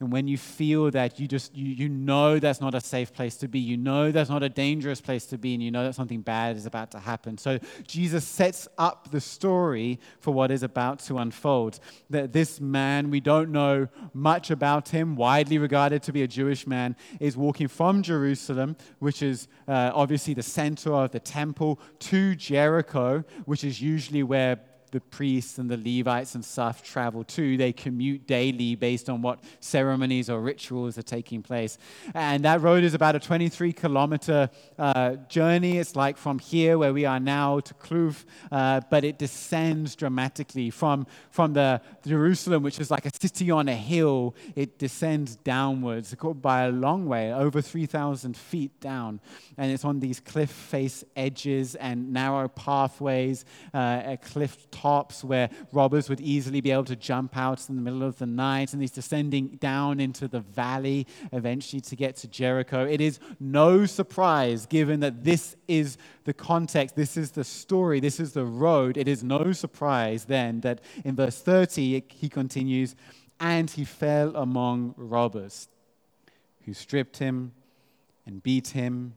And 0.00 0.12
when 0.12 0.28
you 0.28 0.38
feel 0.38 0.90
that, 0.92 1.18
you 1.18 1.26
just 1.26 1.56
you, 1.56 1.74
you 1.74 1.88
know 1.88 2.38
that's 2.38 2.60
not 2.60 2.74
a 2.74 2.80
safe 2.80 3.12
place 3.12 3.36
to 3.38 3.48
be. 3.48 3.58
You 3.58 3.76
know 3.76 4.12
that's 4.12 4.30
not 4.30 4.44
a 4.44 4.48
dangerous 4.48 5.00
place 5.00 5.26
to 5.26 5.38
be, 5.38 5.54
and 5.54 5.62
you 5.62 5.70
know 5.70 5.84
that 5.84 5.94
something 5.94 6.20
bad 6.20 6.56
is 6.56 6.66
about 6.66 6.92
to 6.92 7.00
happen. 7.00 7.36
So 7.36 7.58
Jesus 7.86 8.24
sets 8.24 8.68
up 8.78 9.10
the 9.10 9.20
story 9.20 9.98
for 10.20 10.32
what 10.32 10.52
is 10.52 10.62
about 10.62 11.00
to 11.00 11.18
unfold. 11.18 11.80
That 12.10 12.32
this 12.32 12.60
man, 12.60 13.10
we 13.10 13.18
don't 13.18 13.50
know 13.50 13.88
much 14.14 14.52
about 14.52 14.88
him, 14.90 15.16
widely 15.16 15.58
regarded 15.58 16.04
to 16.04 16.12
be 16.12 16.22
a 16.22 16.28
Jewish 16.28 16.66
man, 16.66 16.94
is 17.18 17.36
walking 17.36 17.66
from 17.66 18.02
Jerusalem, 18.02 18.76
which 19.00 19.20
is 19.20 19.48
uh, 19.66 19.90
obviously 19.94 20.32
the 20.32 20.42
center 20.44 20.92
of 20.92 21.10
the 21.10 21.20
temple, 21.20 21.80
to 21.98 22.36
Jericho, 22.36 23.24
which 23.46 23.64
is 23.64 23.82
usually 23.82 24.22
where 24.22 24.60
the 24.90 25.00
priests 25.00 25.58
and 25.58 25.70
the 25.70 25.76
Levites 25.76 26.34
and 26.34 26.44
stuff 26.44 26.82
travel 26.82 27.24
to. 27.24 27.56
They 27.56 27.72
commute 27.72 28.26
daily 28.26 28.74
based 28.74 29.08
on 29.08 29.22
what 29.22 29.42
ceremonies 29.60 30.30
or 30.30 30.40
rituals 30.40 30.98
are 30.98 31.02
taking 31.02 31.42
place. 31.42 31.78
And 32.14 32.44
that 32.44 32.60
road 32.60 32.84
is 32.84 32.94
about 32.94 33.16
a 33.16 33.20
23 33.20 33.72
kilometer 33.72 34.50
uh, 34.78 35.16
journey. 35.28 35.78
It's 35.78 35.96
like 35.96 36.16
from 36.16 36.38
here, 36.38 36.78
where 36.78 36.92
we 36.92 37.04
are 37.04 37.20
now, 37.20 37.60
to 37.60 37.74
Kloof, 37.74 38.24
uh, 38.50 38.80
but 38.90 39.04
it 39.04 39.18
descends 39.18 39.96
dramatically 39.96 40.70
from, 40.70 41.06
from 41.30 41.52
the 41.52 41.80
Jerusalem, 42.06 42.62
which 42.62 42.78
is 42.80 42.90
like 42.90 43.06
a 43.06 43.10
city 43.20 43.50
on 43.50 43.68
a 43.68 43.74
hill. 43.74 44.34
It 44.54 44.78
descends 44.78 45.36
downwards 45.36 46.14
by 46.40 46.62
a 46.62 46.70
long 46.70 47.06
way, 47.06 47.32
over 47.32 47.60
3,000 47.60 48.36
feet 48.36 48.80
down. 48.80 49.20
And 49.56 49.72
it's 49.72 49.84
on 49.84 50.00
these 50.00 50.20
cliff 50.20 50.50
face 50.50 51.04
edges 51.16 51.74
and 51.74 52.12
narrow 52.12 52.48
pathways, 52.48 53.44
uh, 53.74 54.16
cliff 54.22 54.70
tops 54.82 55.24
where 55.24 55.50
robbers 55.72 56.08
would 56.08 56.20
easily 56.20 56.60
be 56.60 56.70
able 56.70 56.84
to 56.84 56.96
jump 56.96 57.36
out 57.36 57.68
in 57.68 57.76
the 57.76 57.82
middle 57.82 58.02
of 58.02 58.18
the 58.18 58.26
night, 58.26 58.72
and 58.72 58.82
he's 58.82 58.90
descending 58.90 59.48
down 59.60 60.00
into 60.00 60.28
the 60.28 60.40
valley 60.40 61.06
eventually 61.32 61.80
to 61.80 61.96
get 61.96 62.16
to 62.16 62.28
Jericho. 62.28 62.86
It 62.86 63.00
is 63.00 63.18
no 63.40 63.86
surprise, 63.86 64.66
given 64.66 65.00
that 65.00 65.24
this 65.24 65.56
is 65.66 65.98
the 66.24 66.34
context, 66.34 66.96
this 66.96 67.16
is 67.16 67.32
the 67.32 67.44
story, 67.44 68.00
this 68.00 68.20
is 68.20 68.32
the 68.32 68.44
road. 68.44 68.96
It 68.96 69.08
is 69.08 69.24
no 69.24 69.52
surprise 69.52 70.26
then 70.26 70.60
that 70.60 70.80
in 71.04 71.16
verse 71.16 71.40
30 71.40 72.04
he 72.08 72.28
continues, 72.28 72.94
and 73.40 73.70
he 73.70 73.84
fell 73.84 74.34
among 74.36 74.94
robbers 74.96 75.68
who 76.64 76.74
stripped 76.74 77.18
him 77.18 77.52
and 78.26 78.42
beat 78.42 78.68
him 78.68 79.14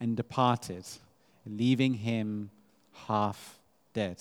and 0.00 0.16
departed, 0.16 0.86
leaving 1.46 1.94
him 1.94 2.50
half 3.08 3.58
dead. 3.92 4.18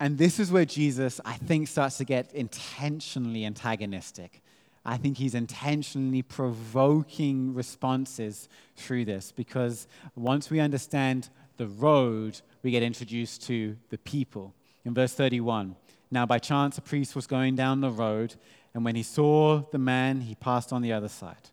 And 0.00 0.16
this 0.16 0.38
is 0.38 0.52
where 0.52 0.64
Jesus, 0.64 1.20
I 1.24 1.34
think, 1.34 1.66
starts 1.68 1.98
to 1.98 2.04
get 2.04 2.32
intentionally 2.32 3.44
antagonistic. 3.44 4.42
I 4.84 4.96
think 4.96 5.18
he's 5.18 5.34
intentionally 5.34 6.22
provoking 6.22 7.52
responses 7.52 8.48
through 8.76 9.04
this 9.04 9.32
because 9.32 9.86
once 10.14 10.50
we 10.50 10.60
understand 10.60 11.28
the 11.56 11.66
road, 11.66 12.40
we 12.62 12.70
get 12.70 12.82
introduced 12.82 13.42
to 13.48 13.76
the 13.90 13.98
people. 13.98 14.54
In 14.84 14.94
verse 14.94 15.12
31, 15.12 15.76
now 16.10 16.24
by 16.24 16.38
chance 16.38 16.78
a 16.78 16.80
priest 16.80 17.14
was 17.14 17.26
going 17.26 17.56
down 17.56 17.80
the 17.80 17.90
road, 17.90 18.36
and 18.72 18.84
when 18.84 18.94
he 18.94 19.02
saw 19.02 19.62
the 19.72 19.78
man, 19.78 20.22
he 20.22 20.34
passed 20.34 20.72
on 20.72 20.80
the 20.80 20.92
other 20.92 21.08
side. 21.08 21.50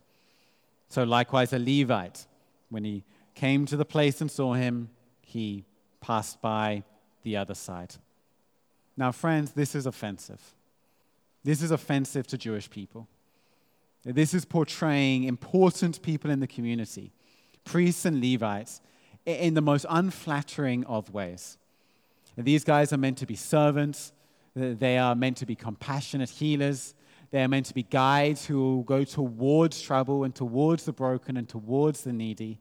So 0.88 1.04
likewise, 1.04 1.52
a 1.52 1.60
Levite, 1.60 2.28
when 2.70 2.86
he 2.86 3.04
came 3.34 3.66
to 3.66 3.75
the 3.75 3.84
place 3.84 4.22
and 4.22 4.32
saw 4.32 4.54
him, 4.54 4.90
he 5.22 5.66
passed 6.00 6.42
by 6.42 6.84
the 7.24 7.36
other 7.36 7.56
side. 7.56 7.96
Now, 8.98 9.12
friends, 9.12 9.52
this 9.52 9.75
is 9.75 9.86
offensive. 9.86 10.42
This 11.44 11.62
is 11.62 11.72
offensive 11.72 12.25
to 12.28 12.38
Jewish 12.38 12.70
people. 12.70 13.08
This 14.04 14.34
is 14.34 14.46
portraying 14.46 15.24
important 15.24 16.02
people 16.02 16.30
in 16.30 16.40
the 16.40 16.48
community, 16.48 17.12
priests 17.64 18.06
and 18.06 18.22
Levites, 18.22 18.82
in 19.25 19.56
the 19.56 19.62
most 19.62 19.86
unflattering 19.90 20.86
of 20.86 21.12
ways. 21.12 21.58
These 22.38 22.64
guys 22.64 22.94
are 22.94 22.98
meant 22.98 23.18
to 23.20 23.25
be 23.25 23.36
servants, 23.36 24.12
they 24.56 24.98
are 24.98 25.16
meant 25.16 25.38
to 25.38 25.46
be 25.46 25.56
compassionate 25.56 26.30
healers, 26.30 26.94
they 27.32 27.44
are 27.44 27.48
meant 27.48 27.66
to 27.66 27.74
be 27.74 27.84
guides 27.84 28.46
who 28.46 28.60
will 28.60 28.84
go 28.84 29.04
towards 29.04 29.82
trouble 29.82 30.24
and 30.24 30.36
towards 30.36 30.86
the 30.86 30.94
broken 30.94 31.38
and 31.38 31.50
towards 31.50 32.04
the 32.04 32.14
needy. 32.14 32.60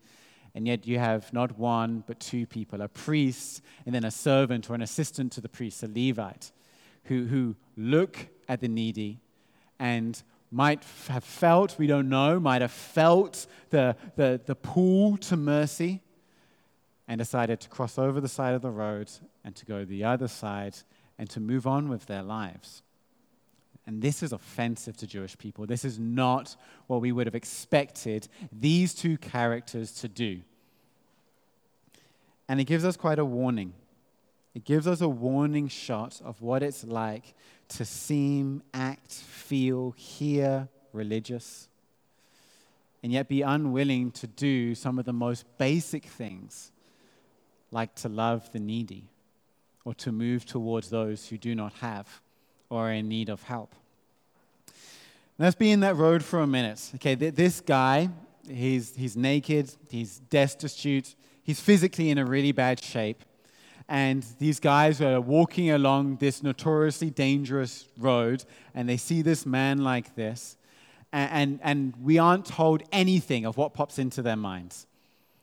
And 0.54 0.68
yet 0.68 0.86
you 0.86 0.98
have 0.98 1.32
not 1.32 1.58
one, 1.58 2.04
but 2.06 2.20
two 2.20 2.46
people 2.46 2.80
a 2.80 2.88
priest 2.88 3.60
and 3.84 3.94
then 3.94 4.04
a 4.04 4.10
servant 4.10 4.70
or 4.70 4.74
an 4.74 4.82
assistant 4.82 5.32
to 5.32 5.40
the 5.40 5.48
priest, 5.48 5.82
a 5.82 5.88
Levite, 5.88 6.52
who, 7.04 7.26
who 7.26 7.56
look 7.76 8.28
at 8.48 8.60
the 8.60 8.68
needy 8.68 9.18
and 9.80 10.22
might 10.52 10.84
have 11.08 11.24
felt, 11.24 11.76
we 11.76 11.88
don't 11.88 12.08
know, 12.08 12.38
might 12.38 12.62
have 12.62 12.70
felt 12.70 13.48
the, 13.70 13.96
the, 14.14 14.40
the 14.46 14.54
pull 14.54 15.16
to 15.16 15.36
mercy 15.36 16.00
and 17.08 17.18
decided 17.18 17.58
to 17.60 17.68
cross 17.68 17.98
over 17.98 18.20
the 18.20 18.28
side 18.28 18.54
of 18.54 18.62
the 18.62 18.70
road 18.70 19.10
and 19.44 19.56
to 19.56 19.66
go 19.66 19.84
the 19.84 20.04
other 20.04 20.28
side 20.28 20.76
and 21.18 21.28
to 21.30 21.40
move 21.40 21.66
on 21.66 21.88
with 21.88 22.06
their 22.06 22.22
lives. 22.22 22.83
And 23.86 24.00
this 24.00 24.22
is 24.22 24.32
offensive 24.32 24.96
to 24.98 25.06
Jewish 25.06 25.36
people. 25.36 25.66
This 25.66 25.84
is 25.84 25.98
not 25.98 26.56
what 26.86 27.00
we 27.00 27.12
would 27.12 27.26
have 27.26 27.34
expected 27.34 28.28
these 28.50 28.94
two 28.94 29.18
characters 29.18 29.92
to 30.00 30.08
do. 30.08 30.40
And 32.48 32.60
it 32.60 32.64
gives 32.64 32.84
us 32.84 32.96
quite 32.96 33.18
a 33.18 33.24
warning. 33.24 33.74
It 34.54 34.64
gives 34.64 34.86
us 34.86 35.00
a 35.00 35.08
warning 35.08 35.68
shot 35.68 36.20
of 36.24 36.40
what 36.40 36.62
it's 36.62 36.84
like 36.84 37.34
to 37.68 37.84
seem, 37.84 38.62
act, 38.72 39.12
feel, 39.12 39.90
hear 39.92 40.68
religious, 40.92 41.68
and 43.02 43.12
yet 43.12 43.28
be 43.28 43.42
unwilling 43.42 44.12
to 44.12 44.26
do 44.26 44.74
some 44.74 44.98
of 44.98 45.04
the 45.04 45.12
most 45.12 45.44
basic 45.58 46.06
things, 46.06 46.72
like 47.70 47.94
to 47.96 48.08
love 48.08 48.50
the 48.52 48.60
needy 48.60 49.08
or 49.84 49.92
to 49.94 50.12
move 50.12 50.46
towards 50.46 50.88
those 50.88 51.26
who 51.26 51.36
do 51.36 51.54
not 51.54 51.72
have 51.74 52.22
or 52.74 52.90
in 52.90 53.08
need 53.08 53.28
of 53.28 53.42
help. 53.44 53.74
Let's 55.38 55.54
be 55.54 55.70
in 55.70 55.80
that 55.80 55.96
road 55.96 56.22
for 56.22 56.40
a 56.40 56.46
minute. 56.46 56.92
Okay, 56.96 57.14
this 57.14 57.60
guy, 57.60 58.08
he's, 58.48 58.94
he's 58.96 59.16
naked, 59.16 59.72
he's 59.88 60.18
destitute, 60.30 61.14
he's 61.42 61.60
physically 61.60 62.10
in 62.10 62.18
a 62.18 62.24
really 62.24 62.52
bad 62.52 62.82
shape. 62.82 63.22
And 63.88 64.24
these 64.38 64.60
guys 64.60 65.00
are 65.00 65.20
walking 65.20 65.70
along 65.70 66.16
this 66.16 66.42
notoriously 66.42 67.10
dangerous 67.10 67.86
road, 67.98 68.44
and 68.74 68.88
they 68.88 68.96
see 68.96 69.22
this 69.22 69.44
man 69.44 69.78
like 69.78 70.14
this, 70.14 70.56
and, 71.12 71.30
and, 71.32 71.60
and 71.62 71.94
we 72.02 72.18
aren't 72.18 72.46
told 72.46 72.82
anything 72.90 73.44
of 73.44 73.56
what 73.56 73.74
pops 73.74 73.98
into 73.98 74.22
their 74.22 74.36
minds. 74.36 74.86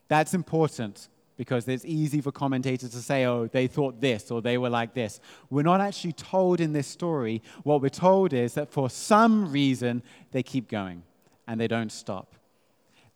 That's 0.07 0.33
important 0.33 1.07
because 1.41 1.67
it's 1.67 1.85
easy 1.85 2.21
for 2.21 2.31
commentators 2.31 2.91
to 2.91 2.99
say, 2.99 3.25
oh, 3.25 3.47
they 3.47 3.65
thought 3.65 3.99
this 3.99 4.29
or 4.29 4.43
they 4.43 4.59
were 4.59 4.69
like 4.69 4.93
this. 4.93 5.19
We're 5.49 5.63
not 5.63 5.81
actually 5.81 6.13
told 6.13 6.61
in 6.61 6.71
this 6.71 6.85
story. 6.85 7.41
What 7.63 7.81
we're 7.81 7.89
told 7.89 8.31
is 8.31 8.53
that 8.53 8.69
for 8.69 8.91
some 8.91 9.51
reason, 9.51 10.03
they 10.33 10.43
keep 10.43 10.69
going 10.69 11.01
and 11.47 11.59
they 11.59 11.67
don't 11.67 11.91
stop. 11.91 12.35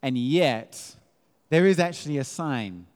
And 0.01 0.17
yet, 0.17 0.95
there 1.51 1.67
is 1.67 1.77
actually 1.77 2.17
a 2.17 2.23
sign. 2.23 2.87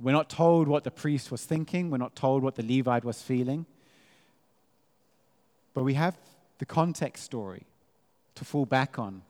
We're 0.00 0.10
not 0.10 0.28
told 0.28 0.66
what 0.66 0.82
the 0.82 0.90
priest 0.90 1.30
was 1.30 1.44
thinking, 1.44 1.88
we're 1.88 1.98
not 1.98 2.16
told 2.16 2.42
what 2.42 2.56
the 2.56 2.64
Levite 2.64 3.04
was 3.04 3.22
feeling. 3.22 3.64
But 5.72 5.84
we 5.84 5.94
have 5.94 6.18
the 6.58 6.66
context 6.66 7.22
story 7.22 7.62
to 8.34 8.44
fall 8.44 8.66
back 8.66 8.98
on. 8.98 9.22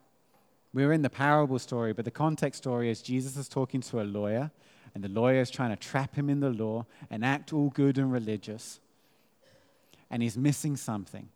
We're 0.72 0.94
in 0.94 1.02
the 1.02 1.10
parable 1.10 1.58
story, 1.58 1.92
but 1.92 2.06
the 2.06 2.10
context 2.10 2.62
story 2.62 2.88
is 2.88 3.02
Jesus 3.02 3.36
is 3.36 3.46
talking 3.46 3.82
to 3.82 4.00
a 4.00 4.04
lawyer 4.04 4.50
and 4.94 5.02
the 5.02 5.08
lawyer 5.08 5.40
is 5.40 5.50
trying 5.50 5.70
to 5.70 5.76
trap 5.76 6.14
him 6.14 6.28
in 6.28 6.40
the 6.40 6.50
law 6.50 6.86
and 7.10 7.24
act 7.24 7.52
all 7.52 7.70
good 7.70 7.98
and 7.98 8.12
religious. 8.12 8.80
And 10.10 10.22
he's 10.22 10.36
missing 10.36 10.76
something. 10.76 11.28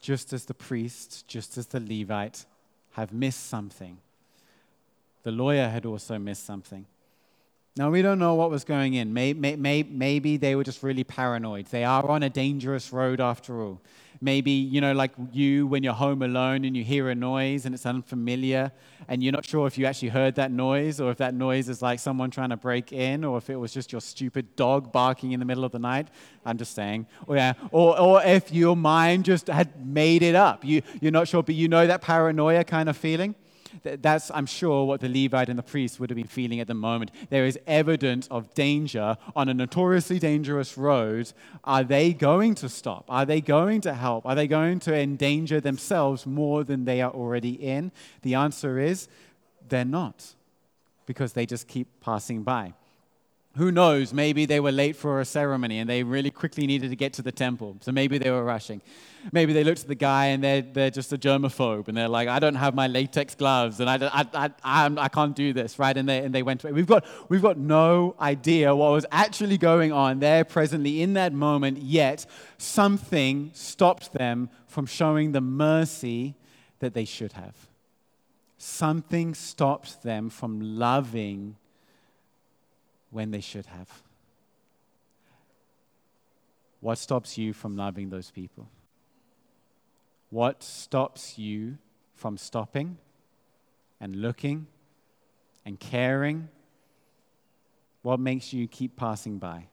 Just 0.00 0.32
as 0.32 0.46
the 0.46 0.54
priest, 0.54 1.28
just 1.28 1.58
as 1.58 1.66
the 1.66 1.80
Levite 1.80 2.46
have 2.92 3.12
missed 3.12 3.46
something, 3.48 3.98
the 5.22 5.30
lawyer 5.30 5.68
had 5.68 5.84
also 5.84 6.18
missed 6.18 6.46
something. 6.46 6.86
Now, 7.76 7.88
we 7.90 8.02
don't 8.02 8.18
know 8.18 8.34
what 8.34 8.50
was 8.50 8.64
going 8.64 8.94
in. 8.94 9.12
Maybe, 9.14 10.36
they 10.36 10.56
were 10.56 10.64
just 10.64 10.82
really 10.82 11.04
paranoid. 11.04 11.66
They 11.66 11.84
are 11.84 12.04
on 12.08 12.24
a 12.24 12.28
dangerous 12.30 12.92
road 12.92 13.20
after 13.20 13.62
all. 13.62 13.80
Maybe, 14.20 14.50
you 14.50 14.82
know, 14.82 14.92
like 14.92 15.12
you 15.32 15.66
when 15.66 15.82
you're 15.82 15.94
home 15.94 16.20
alone 16.20 16.66
and 16.66 16.76
you 16.76 16.84
hear 16.84 17.08
a 17.08 17.14
noise 17.14 17.64
and 17.64 17.74
it's 17.74 17.86
unfamiliar 17.86 18.70
and 19.08 19.22
you're 19.22 19.32
not 19.32 19.46
sure 19.46 19.66
if 19.66 19.78
you 19.78 19.86
actually 19.86 20.10
heard 20.10 20.34
that 20.34 20.50
noise 20.50 21.00
or 21.00 21.10
if 21.10 21.16
that 21.18 21.32
noise 21.32 21.70
is 21.70 21.80
like 21.80 21.98
someone 22.00 22.30
trying 22.30 22.50
to 22.50 22.56
break 22.58 22.92
in 22.92 23.24
or 23.24 23.38
if 23.38 23.48
it 23.48 23.56
was 23.56 23.72
just 23.72 23.92
your 23.92 24.02
stupid 24.02 24.56
dog 24.56 24.92
barking 24.92 25.32
in 25.32 25.40
the 25.40 25.46
middle 25.46 25.64
of 25.64 25.72
the 25.72 25.78
night. 25.78 26.08
I'm 26.44 26.58
just 26.58 26.74
saying. 26.74 27.06
Or, 27.26 27.36
yeah, 27.36 27.54
or, 27.70 27.98
or 27.98 28.22
if 28.22 28.52
your 28.52 28.76
mind 28.76 29.24
just 29.24 29.46
had 29.46 29.86
made 29.86 30.22
it 30.22 30.34
up. 30.34 30.66
You, 30.66 30.82
you're 31.00 31.12
not 31.12 31.26
sure, 31.26 31.42
but 31.42 31.54
you 31.54 31.68
know 31.68 31.86
that 31.86 32.02
paranoia 32.02 32.64
kind 32.64 32.90
of 32.90 32.98
feeling. 32.98 33.34
That's, 33.82 34.30
I'm 34.32 34.46
sure, 34.46 34.84
what 34.86 35.00
the 35.00 35.08
Levite 35.08 35.48
and 35.48 35.58
the 35.58 35.62
priest 35.62 36.00
would 36.00 36.10
have 36.10 36.16
been 36.16 36.26
feeling 36.26 36.60
at 36.60 36.66
the 36.66 36.74
moment. 36.74 37.10
There 37.28 37.44
is 37.44 37.58
evidence 37.66 38.26
of 38.28 38.52
danger 38.54 39.16
on 39.34 39.48
a 39.48 39.54
notoriously 39.54 40.18
dangerous 40.18 40.76
road. 40.76 41.32
Are 41.64 41.84
they 41.84 42.12
going 42.12 42.54
to 42.56 42.68
stop? 42.68 43.04
Are 43.08 43.24
they 43.24 43.40
going 43.40 43.80
to 43.82 43.94
help? 43.94 44.26
Are 44.26 44.34
they 44.34 44.46
going 44.46 44.80
to 44.80 44.94
endanger 44.94 45.60
themselves 45.60 46.26
more 46.26 46.64
than 46.64 46.84
they 46.84 47.00
are 47.00 47.12
already 47.12 47.52
in? 47.52 47.92
The 48.22 48.34
answer 48.34 48.78
is 48.78 49.08
they're 49.68 49.84
not, 49.84 50.34
because 51.06 51.32
they 51.32 51.46
just 51.46 51.68
keep 51.68 52.00
passing 52.00 52.42
by. 52.42 52.74
Who 53.60 53.70
knows? 53.70 54.14
Maybe 54.14 54.46
they 54.46 54.58
were 54.58 54.72
late 54.72 54.96
for 54.96 55.20
a 55.20 55.24
ceremony 55.26 55.80
and 55.80 55.90
they 55.90 56.02
really 56.02 56.30
quickly 56.30 56.66
needed 56.66 56.88
to 56.88 56.96
get 56.96 57.12
to 57.14 57.22
the 57.22 57.30
temple. 57.30 57.76
So 57.82 57.92
maybe 57.92 58.16
they 58.16 58.30
were 58.30 58.42
rushing. 58.42 58.80
Maybe 59.32 59.52
they 59.52 59.64
looked 59.64 59.82
at 59.82 59.88
the 59.88 59.94
guy 59.94 60.28
and 60.28 60.42
they're, 60.42 60.62
they're 60.62 60.90
just 60.90 61.12
a 61.12 61.18
germaphobe 61.18 61.86
and 61.86 61.94
they're 61.94 62.08
like, 62.08 62.26
I 62.26 62.38
don't 62.38 62.54
have 62.54 62.74
my 62.74 62.86
latex 62.86 63.34
gloves 63.34 63.78
and 63.78 63.90
I, 63.90 63.96
I, 63.96 64.26
I, 64.32 64.50
I, 64.64 64.90
I 64.96 65.08
can't 65.08 65.36
do 65.36 65.52
this, 65.52 65.78
right? 65.78 65.94
And 65.94 66.08
they, 66.08 66.20
and 66.20 66.34
they 66.34 66.42
went 66.42 66.64
away. 66.64 66.72
We've 66.72 66.86
got, 66.86 67.04
we've 67.28 67.42
got 67.42 67.58
no 67.58 68.16
idea 68.18 68.74
what 68.74 68.92
was 68.92 69.04
actually 69.12 69.58
going 69.58 69.92
on 69.92 70.20
there 70.20 70.42
presently 70.42 71.02
in 71.02 71.12
that 71.12 71.34
moment, 71.34 71.82
yet 71.82 72.24
something 72.56 73.50
stopped 73.52 74.14
them 74.14 74.48
from 74.68 74.86
showing 74.86 75.32
the 75.32 75.42
mercy 75.42 76.34
that 76.78 76.94
they 76.94 77.04
should 77.04 77.34
have. 77.34 77.68
Something 78.56 79.34
stopped 79.34 80.02
them 80.02 80.30
from 80.30 80.78
loving 80.78 81.56
when 83.10 83.30
they 83.30 83.40
should 83.40 83.66
have? 83.66 84.02
What 86.80 86.98
stops 86.98 87.36
you 87.36 87.52
from 87.52 87.76
loving 87.76 88.08
those 88.10 88.30
people? 88.30 88.68
What 90.30 90.62
stops 90.62 91.38
you 91.38 91.78
from 92.14 92.38
stopping 92.38 92.96
and 94.00 94.16
looking 94.16 94.66
and 95.66 95.78
caring? 95.78 96.48
What 98.02 98.18
makes 98.18 98.52
you 98.52 98.66
keep 98.66 98.96
passing 98.96 99.38
by? 99.38 99.66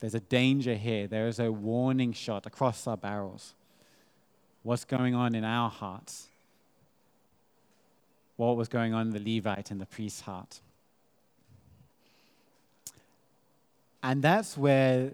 There's 0.00 0.14
a 0.14 0.20
danger 0.20 0.74
here. 0.74 1.06
There 1.06 1.28
is 1.28 1.38
a 1.38 1.52
warning 1.52 2.12
shot 2.12 2.46
across 2.46 2.86
our 2.86 2.96
barrels. 2.96 3.54
What's 4.62 4.84
going 4.84 5.14
on 5.14 5.34
in 5.34 5.44
our 5.44 5.70
hearts? 5.70 6.26
What 8.36 8.56
was 8.56 8.68
going 8.68 8.94
on 8.94 9.08
in 9.08 9.12
the 9.12 9.36
Levite 9.36 9.70
and 9.70 9.80
the 9.80 9.86
priest's 9.86 10.22
heart? 10.22 10.60
And 14.02 14.22
that's 14.22 14.56
where 14.56 15.12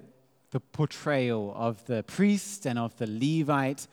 the 0.50 0.60
portrayal 0.60 1.52
of 1.56 1.84
the 1.86 2.02
priest 2.04 2.66
and 2.66 2.78
of 2.78 2.96
the 2.96 3.06
Levite 3.06 3.86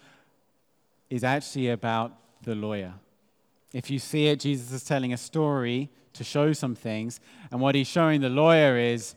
is 1.10 1.24
actually 1.24 1.70
about 1.70 2.14
the 2.44 2.56
lawyer. 2.56 2.94
If 3.74 3.90
you 3.90 4.00
see 4.00 4.28
it, 4.28 4.40
Jesus 4.40 4.72
is 4.72 4.84
telling 4.84 5.14
a 5.14 5.18
story 5.18 5.90
to 6.14 6.24
show 6.24 6.54
some 6.54 6.76
things, 6.76 7.20
and 7.52 7.60
what 7.60 7.74
he's 7.74 7.88
showing 7.88 8.22
the 8.22 8.30
lawyer 8.30 8.78
is 8.78 9.16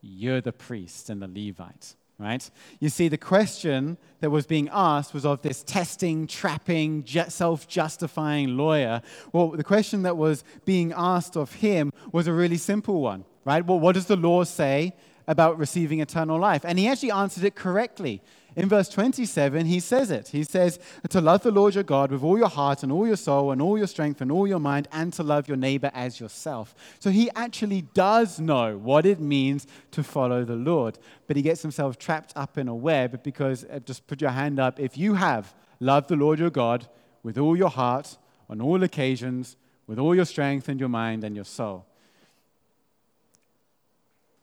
you're 0.00 0.40
the 0.40 0.52
priest 0.52 1.08
and 1.08 1.22
the 1.22 1.28
Levite, 1.28 1.94
right? 2.18 2.50
You 2.80 2.88
see, 2.88 3.06
the 3.06 3.16
question 3.16 3.96
that 4.20 4.30
was 4.30 4.44
being 4.44 4.68
asked 4.72 5.14
was 5.14 5.24
of 5.24 5.42
this 5.42 5.62
testing, 5.62 6.26
trapping, 6.26 7.06
self 7.28 7.68
justifying 7.68 8.56
lawyer. 8.56 9.02
Well, 9.32 9.50
the 9.50 9.62
question 9.62 10.02
that 10.02 10.16
was 10.16 10.42
being 10.64 10.92
asked 10.96 11.36
of 11.36 11.52
him 11.52 11.92
was 12.10 12.26
a 12.26 12.32
really 12.32 12.56
simple 12.56 13.00
one, 13.00 13.24
right? 13.44 13.64
Well, 13.64 13.78
what 13.78 13.94
does 13.94 14.06
the 14.06 14.16
law 14.16 14.42
say 14.42 14.94
about 15.26 15.58
receiving 15.58 16.00
eternal 16.00 16.38
life. 16.38 16.64
And 16.64 16.78
he 16.78 16.88
actually 16.88 17.10
answered 17.10 17.44
it 17.44 17.54
correctly. 17.54 18.22
In 18.54 18.68
verse 18.68 18.88
27, 18.90 19.64
he 19.64 19.80
says 19.80 20.10
it. 20.10 20.28
He 20.28 20.44
says, 20.44 20.78
To 21.08 21.20
love 21.20 21.42
the 21.42 21.50
Lord 21.50 21.74
your 21.74 21.84
God 21.84 22.10
with 22.10 22.22
all 22.22 22.36
your 22.36 22.48
heart 22.48 22.82
and 22.82 22.92
all 22.92 23.06
your 23.06 23.16
soul 23.16 23.50
and 23.50 23.62
all 23.62 23.78
your 23.78 23.86
strength 23.86 24.20
and 24.20 24.30
all 24.30 24.46
your 24.46 24.58
mind, 24.58 24.88
and 24.92 25.12
to 25.14 25.22
love 25.22 25.48
your 25.48 25.56
neighbor 25.56 25.90
as 25.94 26.20
yourself. 26.20 26.74
So 26.98 27.10
he 27.10 27.30
actually 27.34 27.82
does 27.94 28.38
know 28.38 28.76
what 28.76 29.06
it 29.06 29.20
means 29.20 29.66
to 29.92 30.02
follow 30.02 30.44
the 30.44 30.56
Lord. 30.56 30.98
But 31.26 31.36
he 31.36 31.42
gets 31.42 31.62
himself 31.62 31.98
trapped 31.98 32.34
up 32.36 32.58
in 32.58 32.68
a 32.68 32.74
web 32.74 33.22
because, 33.22 33.64
uh, 33.64 33.78
just 33.78 34.06
put 34.06 34.20
your 34.20 34.30
hand 34.30 34.60
up, 34.60 34.78
if 34.78 34.98
you 34.98 35.14
have 35.14 35.54
loved 35.80 36.08
the 36.08 36.16
Lord 36.16 36.38
your 36.38 36.50
God 36.50 36.88
with 37.22 37.38
all 37.38 37.56
your 37.56 37.70
heart, 37.70 38.18
on 38.50 38.60
all 38.60 38.82
occasions, 38.82 39.56
with 39.86 39.98
all 39.98 40.14
your 40.14 40.26
strength 40.26 40.68
and 40.68 40.78
your 40.78 40.88
mind 40.90 41.24
and 41.24 41.34
your 41.34 41.44
soul. 41.44 41.86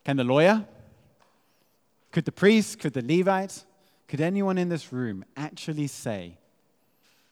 Can 0.09 0.17
the 0.17 0.23
lawyer? 0.23 0.65
Could 2.11 2.25
the 2.25 2.31
priest? 2.31 2.79
Could 2.79 2.93
the 2.93 3.03
Levite? 3.03 3.63
Could 4.07 4.21
anyone 4.21 4.57
in 4.57 4.67
this 4.67 4.91
room 4.91 5.23
actually 5.37 5.85
say 5.85 6.39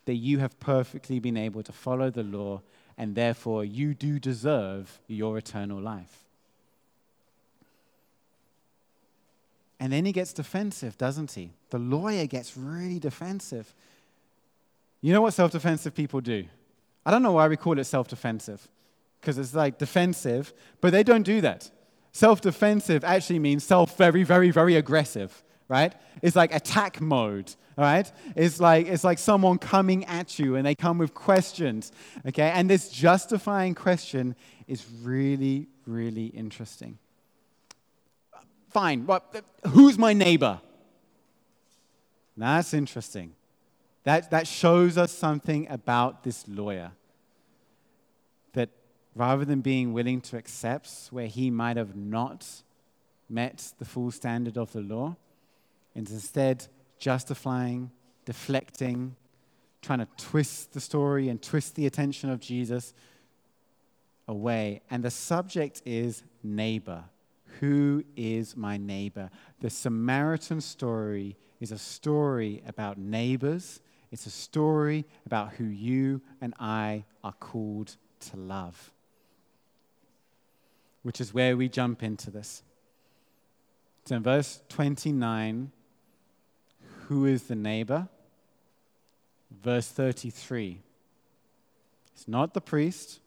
that 0.05 0.13
you 0.13 0.37
have 0.37 0.59
perfectly 0.59 1.17
been 1.17 1.37
able 1.37 1.63
to 1.63 1.71
follow 1.71 2.11
the 2.11 2.21
law 2.21 2.61
and 2.95 3.15
therefore 3.15 3.65
you 3.65 3.95
do 3.95 4.19
deserve 4.19 4.99
your 5.07 5.39
eternal 5.39 5.81
life? 5.81 6.23
And 9.79 9.91
then 9.91 10.05
he 10.05 10.11
gets 10.11 10.31
defensive, 10.31 10.99
doesn't 10.99 11.31
he? 11.31 11.49
The 11.71 11.79
lawyer 11.79 12.27
gets 12.27 12.55
really 12.55 12.99
defensive. 12.99 13.73
You 15.01 15.13
know 15.13 15.23
what 15.23 15.33
self 15.33 15.51
defensive 15.51 15.95
people 15.95 16.21
do? 16.21 16.45
I 17.03 17.09
don't 17.09 17.23
know 17.23 17.31
why 17.31 17.47
we 17.47 17.57
call 17.57 17.79
it 17.79 17.85
self 17.85 18.07
defensive, 18.07 18.67
because 19.19 19.39
it's 19.39 19.55
like 19.55 19.79
defensive, 19.79 20.53
but 20.79 20.91
they 20.91 21.01
don't 21.01 21.23
do 21.23 21.41
that. 21.41 21.71
Self 22.17 22.41
defensive 22.41 23.03
actually 23.03 23.37
means 23.37 23.63
self 23.63 23.95
very, 23.95 24.23
very, 24.23 24.49
very 24.49 24.75
aggressive, 24.75 25.43
right? 25.67 25.93
It's 26.23 26.35
like 26.35 26.51
attack 26.51 26.99
mode, 26.99 27.53
all 27.77 27.83
right? 27.83 28.11
It's 28.35 28.59
like, 28.59 28.87
it's 28.87 29.03
like 29.03 29.19
someone 29.19 29.59
coming 29.59 30.03
at 30.05 30.39
you 30.39 30.55
and 30.55 30.65
they 30.65 30.73
come 30.73 30.97
with 30.97 31.13
questions, 31.13 31.91
okay? 32.27 32.49
And 32.55 32.67
this 32.67 32.89
justifying 32.89 33.75
question 33.75 34.35
is 34.67 34.83
really, 35.03 35.67
really 35.85 36.25
interesting. 36.25 36.97
Fine, 38.69 39.05
well, 39.05 39.23
who's 39.67 39.99
my 39.99 40.13
neighbor? 40.13 40.59
That's 42.35 42.73
interesting. 42.73 43.35
That, 44.05 44.31
that 44.31 44.47
shows 44.47 44.97
us 44.97 45.11
something 45.11 45.67
about 45.69 46.23
this 46.23 46.47
lawyer 46.47 46.93
rather 49.17 49.43
than 49.43 49.61
being 49.61 49.93
willing 49.93 50.21
to 50.21 50.37
accept 50.37 50.89
where 51.09 51.25
he 51.25 51.49
might 51.49 51.75
have 51.75 51.95
not 51.95 52.45
met 53.27 53.73
the 53.79 53.85
full 53.85 54.11
standard 54.11 54.57
of 54.57 54.71
the 54.71 54.81
law, 54.81 55.15
instead 55.95 56.67
justifying, 56.99 57.91
deflecting, 58.25 59.15
trying 59.81 59.99
to 59.99 60.07
twist 60.17 60.73
the 60.73 60.79
story 60.79 61.29
and 61.29 61.41
twist 61.41 61.75
the 61.75 61.87
attention 61.87 62.29
of 62.29 62.39
Jesus 62.39 62.93
away. 64.27 64.81
And 64.89 65.03
the 65.03 65.11
subject 65.11 65.81
is 65.85 66.23
neighbor. 66.43 67.03
Who 67.59 68.03
is 68.15 68.55
my 68.55 68.77
neighbor? 68.77 69.31
The 69.61 69.69
Samaritan 69.69 70.61
story 70.61 71.37
is 71.59 71.71
a 71.71 71.77
story 71.77 72.61
about 72.67 72.99
neighbors. 72.99 73.81
It's 74.11 74.27
a 74.27 74.31
story 74.31 75.05
about 75.25 75.53
who 75.53 75.65
you 75.65 76.21
and 76.39 76.53
I 76.59 77.05
are 77.23 77.33
called 77.33 77.95
to 78.19 78.37
love 78.37 78.93
which 81.03 81.21
is 81.21 81.33
where 81.33 81.55
we 81.55 81.69
jump 81.69 82.03
into 82.03 82.29
this. 82.31 82.63
So 84.05 84.15
in 84.15 84.23
verse 84.23 84.61
29, 84.69 85.71
who 87.07 87.25
is 87.25 87.43
the 87.43 87.55
neighbor? 87.55 88.07
Verse 89.63 89.87
33, 89.87 90.81
it's 92.13 92.27
not 92.27 92.53
the 92.53 92.61
priest, 92.61 93.19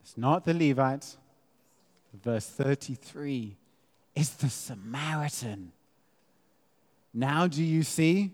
it's 0.00 0.16
not 0.16 0.44
the 0.44 0.54
Levite. 0.54 1.16
Verse 2.22 2.46
33 2.46 3.56
is 4.14 4.30
the 4.30 4.48
Samaritan. 4.48 5.72
Now, 7.12 7.46
do 7.46 7.62
you 7.62 7.82
see? 7.82 8.32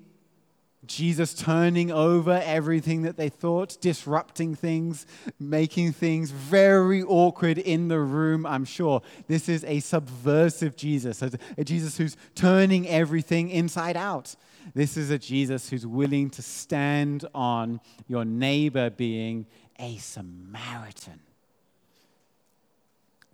Jesus 0.86 1.34
turning 1.34 1.90
over 1.90 2.42
everything 2.44 3.02
that 3.02 3.16
they 3.16 3.28
thought, 3.28 3.76
disrupting 3.80 4.54
things, 4.54 5.06
making 5.38 5.92
things 5.92 6.30
very 6.30 7.02
awkward 7.02 7.58
in 7.58 7.88
the 7.88 8.00
room, 8.00 8.46
I'm 8.46 8.64
sure. 8.64 9.02
This 9.26 9.48
is 9.48 9.64
a 9.64 9.80
subversive 9.80 10.76
Jesus, 10.76 11.22
a 11.22 11.64
Jesus 11.64 11.96
who's 11.98 12.16
turning 12.34 12.88
everything 12.88 13.50
inside 13.50 13.96
out. 13.96 14.34
This 14.74 14.96
is 14.96 15.10
a 15.10 15.18
Jesus 15.18 15.68
who's 15.68 15.86
willing 15.86 16.30
to 16.30 16.42
stand 16.42 17.26
on 17.34 17.80
your 18.06 18.24
neighbor 18.24 18.90
being 18.90 19.46
a 19.78 19.96
Samaritan. 19.98 21.20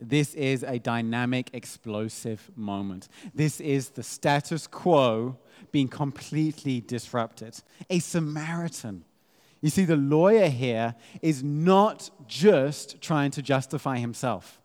This 0.03 0.35
is 0.35 0.63
a 0.63 0.79
dynamic, 0.79 1.51
explosive 1.53 2.51
moment. 2.57 3.09
This 3.35 3.61
is 3.61 3.91
the 3.91 4.03
status 4.03 4.67
quo 4.67 5.37
being 5.73 5.89
completely 5.89 6.81
disrupted. 6.81 7.61
A 7.89 7.99
Samaritan. 7.99 9.05
You 9.61 9.71
see, 9.71 9.85
the 9.85 9.97
lawyer 9.97 10.49
here 10.49 10.95
is 11.21 11.43
not 11.43 12.11
just 12.27 13.01
trying 13.01 13.31
to 13.33 13.43
justify 13.43 13.99
himself. 13.99 14.61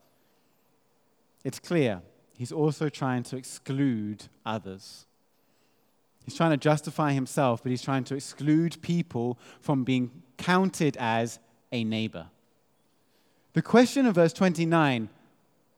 It's 1.44 1.60
clear, 1.60 2.02
he's 2.38 2.52
also 2.52 2.90
trying 2.90 3.24
to 3.24 3.38
exclude 3.38 4.26
others. 4.46 5.06
He's 6.24 6.36
trying 6.36 6.52
to 6.52 6.58
justify 6.58 7.14
himself, 7.14 7.62
but 7.62 7.70
he's 7.70 7.84
trying 7.84 8.04
to 8.06 8.16
exclude 8.16 8.82
people 8.82 9.38
from 9.62 9.84
being 9.84 10.24
counted 10.38 10.98
as 10.98 11.40
a 11.72 11.84
neighbor. 11.84 12.28
The 13.54 13.62
question 13.62 14.06
of 14.06 14.16
verse 14.16 14.34
29, 14.34 15.10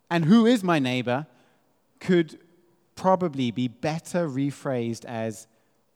and 0.10 0.26
who 0.26 0.46
is 0.46 0.64
my 0.64 0.80
neighbor, 0.80 1.28
could 2.00 2.40
probably 2.98 3.52
be 3.52 3.70
better 3.70 4.28
rephrased 4.28 5.06
as, 5.06 5.48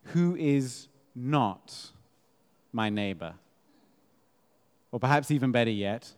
who 0.06 0.36
is 0.38 0.88
not 1.14 1.92
my 2.72 2.90
neighbor? 2.90 3.34
Or 4.92 5.00
perhaps 5.00 5.30
even 5.32 5.52
better 5.52 5.72
yet, 5.72 6.14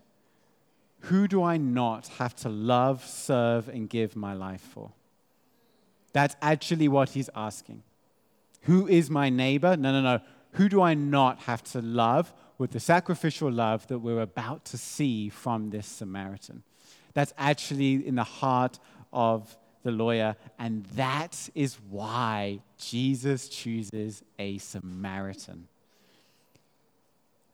who 1.01 1.27
do 1.27 1.43
I 1.43 1.57
not 1.57 2.07
have 2.19 2.35
to 2.37 2.49
love, 2.49 3.03
serve, 3.03 3.67
and 3.67 3.89
give 3.89 4.15
my 4.15 4.33
life 4.33 4.61
for? 4.61 4.91
That's 6.13 6.35
actually 6.41 6.87
what 6.87 7.09
he's 7.09 7.29
asking. 7.35 7.83
Who 8.61 8.87
is 8.87 9.09
my 9.09 9.29
neighbor? 9.29 9.75
No, 9.75 9.91
no, 9.91 10.01
no. 10.01 10.21
Who 10.53 10.69
do 10.69 10.81
I 10.81 10.93
not 10.93 11.39
have 11.39 11.63
to 11.71 11.81
love 11.81 12.31
with 12.57 12.71
the 12.71 12.79
sacrificial 12.79 13.51
love 13.51 13.87
that 13.87 13.99
we're 13.99 14.21
about 14.21 14.63
to 14.65 14.77
see 14.77 15.29
from 15.29 15.71
this 15.71 15.87
Samaritan? 15.87 16.63
That's 17.13 17.33
actually 17.37 18.07
in 18.07 18.15
the 18.15 18.23
heart 18.23 18.79
of 19.11 19.57
the 19.83 19.91
lawyer, 19.91 20.35
and 20.57 20.85
that 20.95 21.49
is 21.53 21.77
why 21.89 22.59
Jesus 22.77 23.49
chooses 23.49 24.23
a 24.39 24.57
Samaritan. 24.57 25.67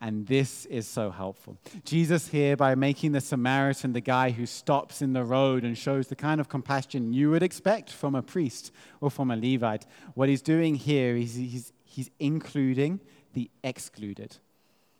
And 0.01 0.27
this 0.27 0.65
is 0.67 0.87
so 0.87 1.11
helpful. 1.11 1.57
Jesus, 1.83 2.29
here, 2.29 2.55
by 2.55 2.73
making 2.75 3.11
the 3.11 3.19
Samaritan 3.19 3.91
the 3.91 3.99
guy 3.99 4.31
who 4.31 4.45
stops 4.45 5.01
in 5.01 5.11
the 5.11 5.25
road 5.25 5.63
and 5.63 5.77
shows 5.77 6.07
the 6.07 6.15
kind 6.15 6.39
of 6.39 6.47
compassion 6.47 7.11
you 7.11 7.29
would 7.31 7.43
expect 7.43 7.91
from 7.91 8.15
a 8.15 8.21
priest 8.21 8.71
or 9.01 9.11
from 9.11 9.29
a 9.29 9.35
Levite, 9.35 9.85
what 10.13 10.29
he's 10.29 10.41
doing 10.41 10.75
here 10.75 11.17
is 11.17 11.35
he's, 11.35 11.73
he's 11.83 12.09
including 12.17 13.01
the 13.33 13.51
excluded, 13.61 14.37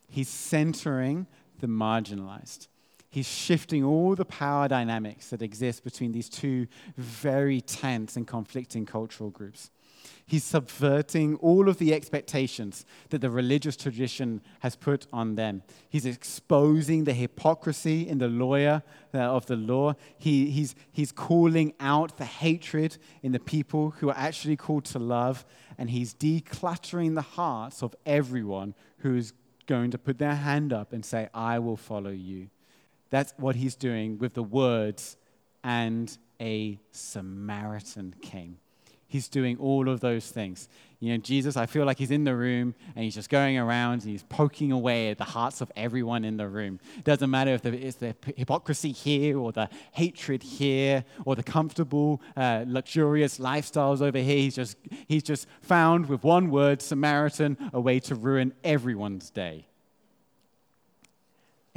he's 0.10 0.28
centering 0.28 1.28
the 1.60 1.68
marginalized. 1.68 2.68
He's 3.10 3.28
shifting 3.28 3.84
all 3.84 4.16
the 4.16 4.26
power 4.26 4.68
dynamics 4.68 5.30
that 5.32 5.42
exist 5.42 5.84
between 5.84 6.12
these 6.12 6.30
two 6.30 6.68
very 6.96 7.60
tense 7.60 8.16
and 8.16 8.28
conflicting 8.28 8.86
cultural 8.86 9.32
groups. 9.32 9.72
He's 10.26 10.44
subverting 10.44 11.36
all 11.38 11.70
of 11.70 11.80
the 11.80 11.92
expectations 11.92 12.86
that 13.10 13.20
the 13.20 13.32
religious 13.32 13.76
tradition 13.76 14.42
has 14.60 14.76
put 14.76 15.08
on 15.12 15.36
them. 15.36 15.64
He's 15.90 16.06
exposing 16.06 17.04
the 17.04 17.14
hypocrisy 17.14 18.08
in 18.08 18.20
the 18.20 18.28
lawyer 18.28 18.84
uh, 19.12 19.18
of 19.18 19.48
the 19.48 19.56
law. 19.56 19.96
He, 20.20 20.52
he's, 20.52 20.76
he's 20.92 21.12
calling 21.12 21.74
out 21.80 22.18
the 22.18 22.26
hatred 22.26 22.98
in 23.24 23.32
the 23.32 23.40
people 23.40 23.92
who 23.98 24.10
are 24.10 24.18
actually 24.18 24.56
called 24.56 24.86
to 24.86 25.00
love. 25.00 25.46
And 25.80 25.90
he's 25.90 26.14
decluttering 26.14 27.16
the 27.16 27.22
hearts 27.22 27.82
of 27.82 27.96
everyone 28.06 28.76
who 29.00 29.16
is 29.16 29.34
going 29.66 29.90
to 29.92 29.98
put 29.98 30.20
their 30.20 30.36
hand 30.36 30.72
up 30.72 30.94
and 30.94 31.04
say, 31.04 31.30
I 31.34 31.58
will 31.58 31.78
follow 31.78 32.12
you. 32.12 32.50
That's 33.10 33.34
what 33.38 33.56
he's 33.56 33.76
doing 33.76 34.20
with 34.20 34.34
the 34.34 34.44
words, 34.44 35.18
and 35.64 36.16
a 36.40 36.80
Samaritan 36.92 38.16
came. 38.22 38.58
He's 39.08 39.28
doing 39.28 39.58
all 39.58 39.90
of 39.90 40.02
those 40.02 40.30
things. 40.30 40.70
You 41.00 41.14
know, 41.14 41.18
Jesus, 41.18 41.58
I 41.58 41.66
feel 41.66 41.84
like 41.84 41.98
he's 41.98 42.12
in 42.12 42.26
the 42.26 42.36
room 42.36 42.76
and 42.96 43.04
he's 43.04 43.16
just 43.16 43.30
going 43.30 43.58
around 43.58 44.02
and 44.02 44.12
he's 44.12 44.22
poking 44.22 44.72
away 44.72 45.10
at 45.10 45.18
the 45.18 45.24
hearts 45.24 45.62
of 45.62 45.72
everyone 45.76 46.24
in 46.24 46.38
the 46.38 46.48
room. 46.48 46.80
Doesn't 47.04 47.30
matter 47.30 47.52
if 47.54 47.66
it's 47.66 47.98
the 47.98 48.16
hypocrisy 48.36 48.92
here 48.92 49.40
or 49.40 49.52
the 49.52 49.68
hatred 49.94 50.44
here 50.44 51.06
or 51.26 51.36
the 51.36 51.42
comfortable, 51.42 52.22
uh, 52.38 52.66
luxurious 52.68 53.40
lifestyles 53.40 54.00
over 54.00 54.20
here. 54.20 54.38
He's 54.38 54.56
just, 54.56 54.78
he's 55.08 55.24
just 55.24 55.48
found 55.62 56.08
with 56.08 56.24
one 56.24 56.52
word, 56.52 56.80
Samaritan, 56.80 57.58
a 57.74 57.82
way 57.82 58.00
to 58.02 58.14
ruin 58.14 58.54
everyone's 58.64 59.32
day. 59.32 59.66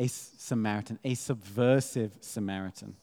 A 0.03 0.09
Samaritan, 0.09 0.99
a 1.05 1.15
subversive 1.15 2.11
Samaritan. 2.21 2.97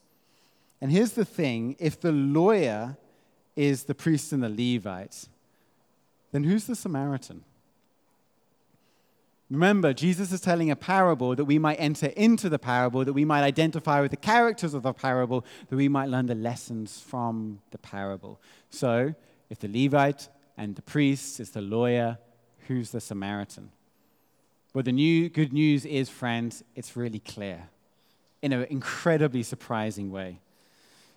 And 0.81 0.91
here's 0.91 1.13
the 1.13 1.23
thing 1.23 1.77
if 1.79 1.99
the 1.99 2.11
lawyer 2.11 2.97
is 3.55 3.83
the 3.83 3.95
priest 3.95 4.33
and 4.33 4.43
the 4.43 4.49
Levite, 4.49 5.29
then 6.33 6.43
who's 6.43 6.65
the 6.65 6.75
Samaritan? 6.75 7.45
Remember, 9.49 9.93
Jesus 9.93 10.33
is 10.33 10.41
telling 10.41 10.69
a 10.69 10.75
parable 10.75 11.35
that 11.35 11.45
we 11.45 11.57
might 11.57 11.79
enter 11.79 12.07
into 12.07 12.49
the 12.49 12.59
parable, 12.59 13.05
that 13.05 13.13
we 13.13 13.23
might 13.23 13.43
identify 13.43 14.01
with 14.01 14.11
the 14.11 14.17
characters 14.17 14.73
of 14.73 14.83
the 14.83 14.91
parable, 14.91 15.45
that 15.69 15.75
we 15.77 15.87
might 15.87 16.09
learn 16.09 16.25
the 16.25 16.35
lessons 16.35 16.99
from 16.99 17.61
the 17.71 17.77
parable. 17.77 18.41
So, 18.69 19.15
if 19.49 19.57
the 19.59 19.69
Levite 19.69 20.27
and 20.57 20.75
the 20.75 20.81
priest 20.81 21.39
is 21.39 21.51
the 21.51 21.61
lawyer, 21.61 22.17
who's 22.67 22.91
the 22.91 22.99
Samaritan? 22.99 23.71
Well, 24.73 24.83
the 24.83 24.91
new 24.91 25.29
good 25.29 25.51
news 25.51 25.83
is, 25.83 26.09
friends, 26.09 26.63
it's 26.75 26.95
really 26.95 27.19
clear 27.19 27.69
in 28.41 28.53
an 28.53 28.63
incredibly 28.69 29.41
surprising 29.41 30.11
way. 30.11 30.39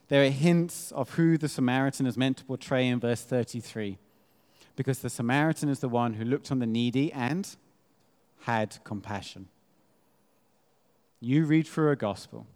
There 0.09 0.25
are 0.25 0.31
hints 0.31 0.91
of 0.93 1.11
who 1.11 1.37
the 1.37 1.49
Samaritan 1.49 2.07
is 2.07 2.17
meant 2.17 2.39
to 2.39 2.45
portray 2.45 2.87
in 2.89 2.99
verse 2.99 3.23
33, 3.23 3.99
because 4.75 5.01
the 5.01 5.11
Samaritan 5.11 5.69
is 5.69 5.81
the 5.81 5.89
one 5.89 6.15
who 6.15 6.25
looked 6.25 6.51
on 6.51 6.61
the 6.61 6.67
needy 6.67 7.13
and 7.13 7.55
had 8.41 8.79
compassion. 8.85 9.49
You 11.21 11.45
read 11.45 11.67
through 11.67 11.91
a 11.91 11.97
gospel, 11.97 12.47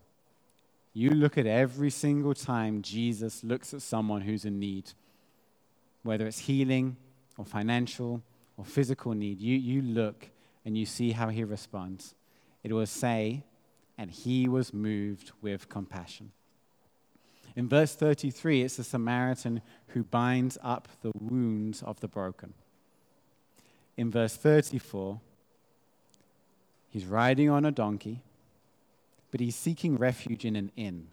you 0.95 1.11
look 1.11 1.37
at 1.37 1.47
every 1.47 1.91
single 1.91 2.33
time 2.33 2.81
Jesus 2.81 3.45
looks 3.45 3.75
at 3.75 3.83
someone 3.83 4.23
who's 4.23 4.47
in 4.47 4.59
need, 4.59 4.93
whether 6.03 6.27
it's 6.27 6.39
healing 6.39 6.97
or 7.37 7.45
financial 7.45 8.23
or 8.57 8.65
physical 8.65 9.13
need, 9.13 9.39
you, 9.39 9.57
you 9.57 9.83
look 9.83 10.31
and 10.67 10.77
you 10.77 10.85
see 10.85 11.13
how 11.13 11.29
he 11.29 11.45
responds. 11.45 12.15
It 12.65 12.73
will 12.73 12.87
say, 12.87 13.45
and 13.97 14.11
he 14.11 14.49
was 14.49 14.75
moved 14.75 15.31
with 15.41 15.69
compassion. 15.69 16.33
In 17.55 17.69
verse 17.69 17.95
33, 17.95 18.63
it's 18.63 18.77
the 18.77 18.85
Samaritan 18.85 19.63
who 19.89 20.03
binds 20.03 20.59
up 20.63 20.89
the 21.01 21.13
wounds 21.19 21.83
of 21.85 22.01
the 22.01 22.09
broken. 22.09 22.53
In 23.97 24.11
verse 24.11 24.37
34, 24.37 25.21
he's 26.91 27.07
riding 27.07 27.49
on 27.49 27.65
a 27.65 27.71
donkey, 27.71 28.23
but 29.31 29.41
he's 29.41 29.57
seeking 29.57 29.97
refuge 29.97 30.45
in 30.45 30.57
an 30.57 30.73
inn. 30.77 31.07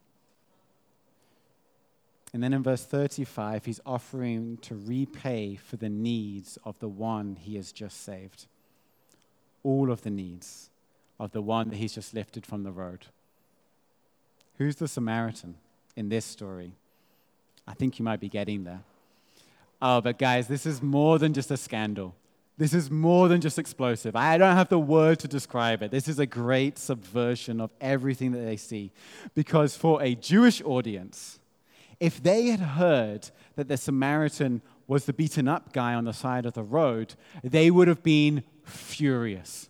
And 2.34 2.42
then 2.42 2.54
in 2.54 2.64
verse 2.64 2.84
35, 2.84 3.66
he's 3.66 3.80
offering 3.86 4.58
to 4.64 4.74
repay 4.74 5.56
for 5.56 5.78
the 5.78 5.90
needs 5.90 6.58
of 6.66 6.80
the 6.80 6.90
one 6.90 7.36
he 7.40 7.56
has 7.56 7.72
just 7.72 8.04
saved. 8.04 8.48
All 9.64 9.92
of 9.92 10.02
the 10.02 10.10
needs 10.10 10.70
of 11.20 11.32
the 11.32 11.42
one 11.42 11.70
that 11.70 11.78
he's 11.78 11.96
just 11.96 12.14
lifted 12.14 12.46
from 12.46 12.64
the 12.64 12.72
road. 12.72 13.08
Who's 14.58 14.76
the 14.76 14.88
Samaritan? 14.88 15.56
in 15.96 16.10
this 16.10 16.26
story. 16.26 16.74
I 17.68 17.74
think 17.74 18.00
you 18.00 18.06
might 18.06 18.20
be 18.20 18.30
getting 18.30 18.64
there. 18.64 18.82
Oh, 19.82 20.02
but 20.02 20.18
guys, 20.18 20.48
this 20.48 20.66
is 20.66 20.82
more 20.82 21.20
than 21.20 21.34
just 21.34 21.52
a 21.52 21.58
scandal. 21.58 22.16
This 22.58 22.74
is 22.74 22.92
more 22.92 23.28
than 23.28 23.42
just 23.42 23.58
explosive. 23.58 24.16
I 24.16 24.38
don't 24.38 24.56
have 24.56 24.70
the 24.70 24.80
word 24.80 25.20
to 25.20 25.28
describe 25.28 25.82
it. 25.82 25.92
This 25.92 26.08
is 26.08 26.20
a 26.20 26.26
great 26.26 26.78
subversion 26.78 27.60
of 27.60 27.72
everything 27.82 28.32
that 28.32 28.46
they 28.46 28.58
see. 28.58 28.92
Because 29.34 29.76
for 29.76 30.02
a 30.02 30.16
Jewish 30.16 30.62
audience, 30.62 31.40
if 32.00 32.22
they 32.22 32.48
had 32.48 32.60
heard 32.60 33.30
that 33.56 33.68
the 33.68 33.78
Samaritan 33.78 34.62
was 34.88 35.06
the 35.06 35.14
beaten 35.14 35.48
up 35.48 35.74
guy 35.74 35.94
on 35.94 36.06
the 36.06 36.14
side 36.14 36.46
of 36.46 36.54
the 36.54 36.64
road, 36.64 37.16
they 37.44 37.72
would 37.72 37.88
have 37.88 38.04
been 38.04 38.44
furious. 38.64 39.70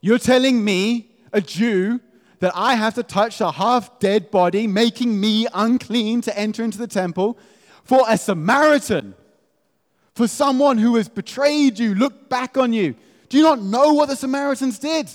You're 0.00 0.18
telling 0.18 0.64
me, 0.64 1.10
a 1.32 1.40
Jew, 1.40 2.00
that 2.40 2.52
I 2.54 2.74
have 2.76 2.94
to 2.94 3.02
touch 3.02 3.40
a 3.40 3.50
half 3.50 3.98
dead 3.98 4.30
body, 4.30 4.66
making 4.66 5.20
me 5.20 5.46
unclean 5.52 6.20
to 6.22 6.38
enter 6.38 6.62
into 6.62 6.78
the 6.78 6.86
temple, 6.86 7.38
for 7.82 8.04
a 8.08 8.16
Samaritan, 8.16 9.14
for 10.14 10.28
someone 10.28 10.78
who 10.78 10.96
has 10.96 11.08
betrayed 11.08 11.78
you, 11.78 11.94
looked 11.94 12.28
back 12.28 12.56
on 12.56 12.72
you. 12.72 12.94
Do 13.28 13.36
you 13.36 13.42
not 13.42 13.60
know 13.60 13.94
what 13.94 14.08
the 14.08 14.16
Samaritans 14.16 14.78
did? 14.78 15.10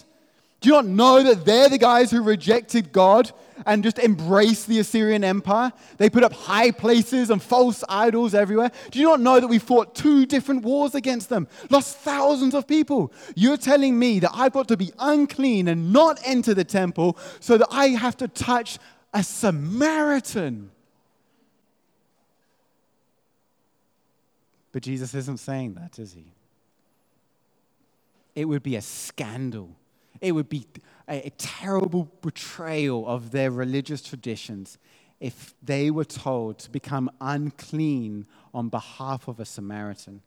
Do 0.64 0.70
you 0.70 0.76
not 0.76 0.86
know 0.86 1.22
that 1.24 1.44
they're 1.44 1.68
the 1.68 1.78
guys 1.78 2.10
who 2.10 2.24
rejected 2.24 2.94
God 2.94 3.30
and 3.66 3.84
just 3.84 4.00
embraced 4.00 4.66
the 4.66 4.80
Assyrian 4.80 5.22
Empire? 5.22 5.74
They 5.98 6.10
put 6.10 6.24
up 6.24 6.32
high 6.32 6.72
places 6.72 7.30
and 7.30 7.44
false 7.44 7.84
idols 7.90 8.34
everywhere. 8.34 8.72
Do 8.90 8.98
you 8.98 9.04
not 9.04 9.20
know 9.20 9.42
that 9.42 9.50
we 9.50 9.60
fought 9.60 9.94
two 9.94 10.26
different 10.26 10.64
wars 10.64 10.96
against 10.96 11.28
them, 11.28 11.50
lost 11.70 11.98
thousands 11.98 12.56
of 12.56 12.66
people? 12.66 13.12
You're 13.36 13.58
telling 13.58 14.00
me 14.00 14.20
that 14.20 14.32
I've 14.34 14.54
got 14.54 14.70
to 14.70 14.78
be 14.78 14.94
unclean 15.00 15.68
and 15.68 15.92
not 15.92 16.22
enter 16.24 16.54
the 16.54 16.64
temple 16.64 17.18
so 17.42 17.58
that 17.58 17.68
I 17.70 17.88
have 17.88 18.16
to 18.18 18.30
touch 18.30 18.80
a 19.14 19.22
Samaritan? 19.22 20.72
But 24.72 24.84
Jesus 24.84 25.14
isn't 25.14 25.42
saying 25.42 25.74
that, 25.74 26.00
is 26.00 26.14
he? 26.14 26.32
It 28.34 28.46
would 28.46 28.64
be 28.64 28.78
a 28.78 28.82
scandal 28.82 29.76
it 30.24 30.32
would 30.32 30.48
be 30.48 30.66
a, 31.08 31.28
a 31.28 31.30
terrible 31.32 32.10
betrayal 32.22 33.06
of 33.06 33.32
their 33.32 33.52
religious 33.52 34.02
traditions 34.02 34.78
if 35.20 35.54
they 35.62 35.92
were 35.92 36.06
told 36.06 36.58
to 36.60 36.72
become 36.72 37.12
unclean 37.20 38.26
on 38.54 38.70
behalf 38.70 39.28
of 39.28 39.40
a 39.40 39.46
Samaritan, 39.46 40.22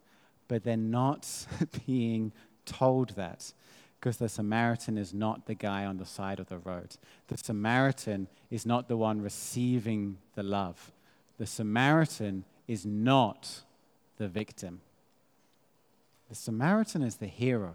but 0.48 0.64
they're 0.64 0.76
not 0.76 1.46
being 1.86 2.32
told 2.66 3.10
that. 3.10 3.52
Because 3.98 4.18
the 4.18 4.28
Samaritan 4.28 4.98
is 4.98 5.14
not 5.14 5.46
the 5.46 5.54
guy 5.54 5.86
on 5.86 5.96
the 5.96 6.04
side 6.04 6.38
of 6.38 6.48
the 6.48 6.58
road. 6.58 6.96
The 7.28 7.38
Samaritan 7.38 8.28
is 8.50 8.66
not 8.66 8.88
the 8.88 8.96
one 8.96 9.22
receiving 9.22 10.18
the 10.34 10.42
love. 10.42 10.92
The 11.38 11.46
Samaritan 11.46 12.44
is 12.68 12.84
not 12.84 13.62
the 14.18 14.28
victim. 14.28 14.82
The 16.28 16.34
Samaritan 16.34 17.02
is 17.02 17.16
the 17.16 17.26
hero. 17.26 17.74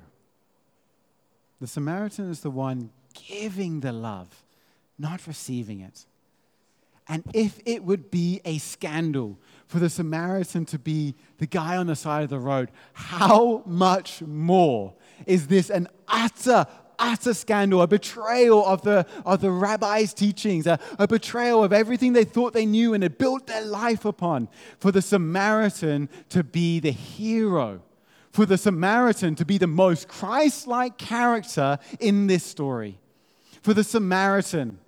The 1.61 1.67
Samaritan 1.67 2.31
is 2.31 2.39
the 2.39 2.49
one 2.49 2.89
giving 3.13 3.81
the 3.81 3.93
love, 3.93 4.43
not 4.97 5.27
receiving 5.27 5.79
it. 5.79 6.07
And 7.07 7.23
if 7.35 7.59
it 7.67 7.83
would 7.83 8.09
be 8.09 8.41
a 8.45 8.57
scandal 8.57 9.37
for 9.67 9.77
the 9.77 9.89
Samaritan 9.89 10.65
to 10.65 10.79
be 10.79 11.13
the 11.37 11.45
guy 11.45 11.77
on 11.77 11.85
the 11.85 11.95
side 11.95 12.23
of 12.23 12.31
the 12.31 12.39
road, 12.39 12.71
how 12.93 13.61
much 13.67 14.23
more 14.23 14.95
is 15.27 15.47
this 15.47 15.69
an 15.69 15.87
utter, 16.07 16.65
utter 16.97 17.33
scandal, 17.35 17.83
a 17.83 17.87
betrayal 17.87 18.65
of 18.65 18.81
the, 18.81 19.05
of 19.23 19.41
the 19.41 19.51
rabbi's 19.51 20.15
teachings, 20.15 20.65
a, 20.65 20.79
a 20.97 21.07
betrayal 21.07 21.63
of 21.63 21.71
everything 21.71 22.13
they 22.13 22.23
thought 22.23 22.53
they 22.53 22.65
knew 22.65 22.95
and 22.95 23.03
had 23.03 23.19
built 23.19 23.45
their 23.45 23.63
life 23.63 24.03
upon, 24.03 24.49
for 24.79 24.91
the 24.91 25.01
Samaritan 25.01 26.09
to 26.29 26.43
be 26.43 26.79
the 26.79 26.91
hero 26.91 27.83
for 28.31 28.45
the 28.45 28.57
Samaritan 28.57 29.35
to 29.35 29.45
be 29.45 29.57
the 29.57 29.67
most 29.67 30.07
Christ 30.07 30.67
like 30.67 30.97
character 30.97 31.79
in 31.99 32.27
this 32.27 32.43
story. 32.43 32.99
For 33.61 33.73
the 33.73 33.83
Samaritan 33.83 34.79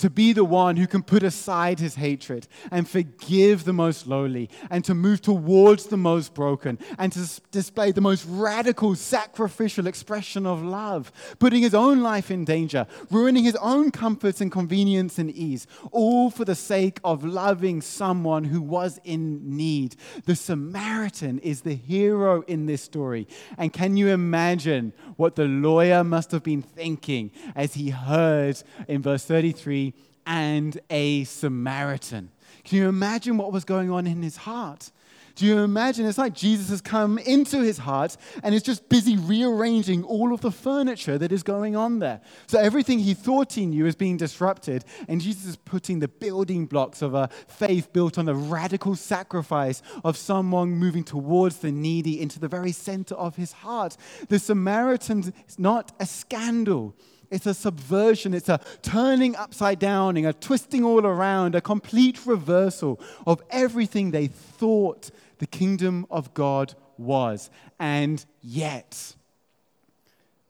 to 0.00 0.08
be 0.08 0.32
the 0.32 0.44
one 0.44 0.76
who 0.76 0.86
can 0.86 1.02
put 1.02 1.22
aside 1.22 1.78
his 1.78 1.94
hatred 1.94 2.48
and 2.70 2.88
forgive 2.88 3.64
the 3.64 3.72
most 3.72 4.06
lowly 4.06 4.48
and 4.70 4.82
to 4.82 4.94
move 4.94 5.20
towards 5.20 5.86
the 5.86 5.96
most 5.96 6.32
broken 6.32 6.78
and 6.98 7.12
to 7.12 7.40
display 7.50 7.92
the 7.92 8.00
most 8.00 8.24
radical 8.26 8.94
sacrificial 8.94 9.86
expression 9.86 10.46
of 10.46 10.62
love, 10.62 11.12
putting 11.38 11.62
his 11.62 11.74
own 11.74 12.00
life 12.00 12.30
in 12.30 12.46
danger, 12.46 12.86
ruining 13.10 13.44
his 13.44 13.56
own 13.56 13.90
comforts 13.90 14.40
and 14.40 14.50
convenience 14.50 15.18
and 15.18 15.30
ease, 15.32 15.66
all 15.92 16.30
for 16.30 16.46
the 16.46 16.54
sake 16.54 16.98
of 17.04 17.22
loving 17.22 17.82
someone 17.82 18.44
who 18.44 18.62
was 18.62 18.98
in 19.04 19.56
need. 19.56 19.96
The 20.24 20.34
Samaritan 20.34 21.40
is 21.40 21.60
the 21.60 21.74
hero 21.74 22.40
in 22.42 22.64
this 22.64 22.82
story. 22.82 23.28
And 23.58 23.70
can 23.70 23.98
you 23.98 24.08
imagine 24.08 24.94
what 25.16 25.36
the 25.36 25.44
lawyer 25.44 26.02
must 26.02 26.30
have 26.30 26.42
been 26.42 26.62
thinking 26.62 27.32
as 27.54 27.74
he 27.74 27.90
heard 27.90 28.62
in 28.88 29.02
verse 29.02 29.24
33? 29.26 29.89
And 30.26 30.80
a 30.90 31.24
Samaritan. 31.24 32.30
Can 32.64 32.78
you 32.78 32.88
imagine 32.88 33.36
what 33.36 33.52
was 33.52 33.64
going 33.64 33.90
on 33.90 34.06
in 34.06 34.22
his 34.22 34.36
heart? 34.36 34.90
Do 35.36 35.46
you 35.46 35.60
imagine? 35.60 36.06
It's 36.06 36.18
like 36.18 36.34
Jesus 36.34 36.68
has 36.68 36.80
come 36.82 37.16
into 37.18 37.62
his 37.62 37.78
heart 37.78 38.16
and 38.42 38.54
is 38.54 38.62
just 38.62 38.88
busy 38.90 39.16
rearranging 39.16 40.04
all 40.04 40.34
of 40.34 40.42
the 40.42 40.50
furniture 40.50 41.16
that 41.16 41.32
is 41.32 41.42
going 41.42 41.76
on 41.76 41.98
there. 41.98 42.20
So 42.46 42.58
everything 42.58 42.98
he 42.98 43.14
thought 43.14 43.54
he 43.54 43.64
knew 43.64 43.86
is 43.86 43.94
being 43.94 44.18
disrupted, 44.18 44.84
and 45.08 45.20
Jesus 45.20 45.46
is 45.46 45.56
putting 45.56 46.00
the 46.00 46.08
building 46.08 46.66
blocks 46.66 47.00
of 47.00 47.14
a 47.14 47.28
faith 47.46 47.92
built 47.92 48.18
on 48.18 48.26
the 48.26 48.34
radical 48.34 48.94
sacrifice 48.94 49.82
of 50.04 50.16
someone 50.16 50.72
moving 50.72 51.04
towards 51.04 51.58
the 51.58 51.72
needy 51.72 52.20
into 52.20 52.38
the 52.38 52.48
very 52.48 52.72
center 52.72 53.14
of 53.14 53.36
his 53.36 53.52
heart. 53.52 53.96
The 54.28 54.38
Samaritan 54.38 55.32
is 55.48 55.58
not 55.58 55.92
a 55.98 56.06
scandal. 56.06 56.94
It's 57.30 57.46
a 57.46 57.54
subversion, 57.54 58.34
it's 58.34 58.48
a 58.48 58.60
turning 58.82 59.36
upside 59.36 59.78
down, 59.78 60.16
a 60.16 60.32
twisting 60.32 60.84
all 60.84 61.06
around, 61.06 61.54
a 61.54 61.60
complete 61.60 62.26
reversal 62.26 63.00
of 63.24 63.40
everything 63.50 64.10
they 64.10 64.26
thought 64.26 65.10
the 65.38 65.46
kingdom 65.46 66.06
of 66.10 66.34
God 66.34 66.74
was. 66.98 67.48
And 67.78 68.24
yet, 68.42 69.14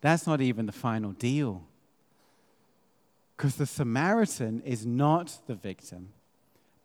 that's 0.00 0.26
not 0.26 0.40
even 0.40 0.64
the 0.64 0.72
final 0.72 1.12
deal. 1.12 1.64
Because 3.36 3.56
the 3.56 3.66
Samaritan 3.66 4.62
is 4.64 4.86
not 4.86 5.38
the 5.46 5.54
victim, 5.54 6.14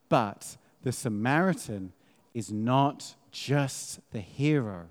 but 0.10 0.58
the 0.84 0.92
Samaritan 0.92 1.94
is 2.34 2.52
not 2.52 3.16
just 3.32 4.00
the 4.12 4.20
hero. 4.20 4.88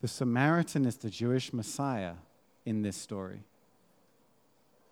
The 0.00 0.08
Samaritan 0.08 0.86
is 0.86 0.96
the 0.96 1.10
Jewish 1.10 1.52
Messiah 1.52 2.14
in 2.68 2.82
this 2.82 2.96
story. 2.96 3.40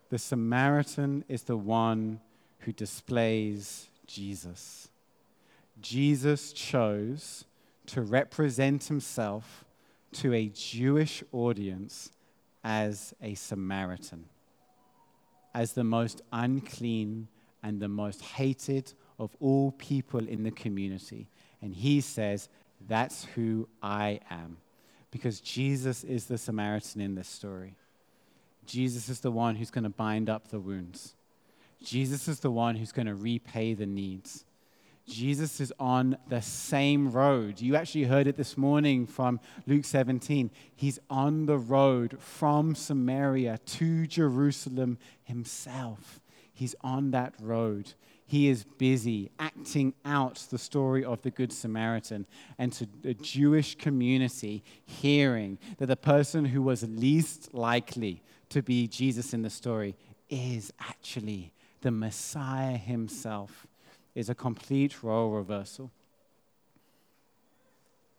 The 0.09 0.19
Samaritan 0.19 1.25
is 1.29 1.43
the 1.43 1.59
one 1.59 2.21
who 2.61 2.73
displays 2.73 3.91
Jesus. 4.07 4.89
Jesus 5.81 6.55
chose 6.55 7.45
to 7.87 8.01
represent 8.01 8.85
himself 8.85 9.67
to 10.13 10.33
a 10.33 10.49
Jewish 10.49 11.23
audience 11.33 12.13
as 12.65 13.15
a 13.21 13.35
Samaritan, 13.35 14.25
as 15.55 15.75
the 15.75 15.85
most 15.85 16.23
unclean 16.33 17.29
and 17.63 17.79
the 17.79 17.89
most 17.89 18.23
hated 18.23 18.95
of 19.19 19.37
all 19.39 19.73
people 19.73 20.27
in 20.27 20.45
the 20.45 20.51
community. 20.51 21.29
And 21.61 21.75
he 21.75 22.01
says, 22.01 22.49
That's 22.89 23.25
who 23.35 23.69
I 23.83 24.21
am 24.31 24.57
because 25.11 25.41
Jesus 25.41 26.05
is 26.05 26.27
the 26.27 26.39
Samaritan 26.39 27.01
in 27.01 27.15
this 27.15 27.29
story. 27.29 27.75
Jesus 28.67 29.09
is 29.09 29.21
the 29.21 29.31
one 29.31 29.57
who's 29.57 29.71
going 29.71 29.85
to 29.85 29.91
bind 29.91 30.29
up 30.29 30.49
the 30.49 30.59
wounds. 30.59 31.15
Jesus 31.83 32.27
is 32.29 32.41
the 32.41 32.51
one 32.51 32.77
who's 32.77 32.93
going 32.93 33.07
to 33.07 33.15
repay 33.15 33.75
the 33.75 33.87
needs. 33.87 34.45
Jesus 35.07 35.61
is 35.61 35.73
on 35.79 36.17
the 36.29 36.43
same 36.43 37.13
road. 37.13 37.61
You 37.61 37.77
actually 37.77 38.05
heard 38.05 38.27
it 38.27 38.37
this 38.37 38.57
morning 38.57 39.07
from 39.07 39.39
Luke 39.67 39.85
17. 39.85 40.51
He's 40.75 40.99
on 41.09 41.47
the 41.47 41.59
road 41.59 42.17
from 42.19 42.75
Samaria 42.75 43.59
to 43.59 44.07
Jerusalem 44.09 44.99
himself. 45.23 46.21
He's 46.53 46.75
on 46.81 47.13
that 47.13 47.35
road 47.41 47.95
he 48.27 48.49
is 48.49 48.65
busy 48.65 49.31
acting 49.39 49.95
out 50.05 50.47
the 50.51 50.59
story 50.59 51.05
of 51.05 51.23
the 51.23 51.31
Good 51.31 51.53
Samaritan 51.53 52.27
and 52.59 52.73
to 52.73 52.87
the 53.03 53.15
Jewish 53.15 53.77
community 53.77 54.65
hearing 54.85 55.59
that 55.79 55.87
the 55.87 55.97
person 55.97 56.45
who 56.45 56.61
was 56.61 56.83
least 56.83 57.55
likely 57.55 58.23
to 58.49 58.63
be 58.63 58.89
Jesus 58.89 59.33
in 59.33 59.43
the 59.43 59.51
story 59.51 59.97
is 60.29 60.73
actually 60.81 61.53
the 61.83 61.93
Messiah 61.93 62.77
himself 62.77 63.67
is 64.17 64.29
a 64.29 64.35
complete 64.35 65.05
role 65.05 65.31
reversal. 65.31 65.93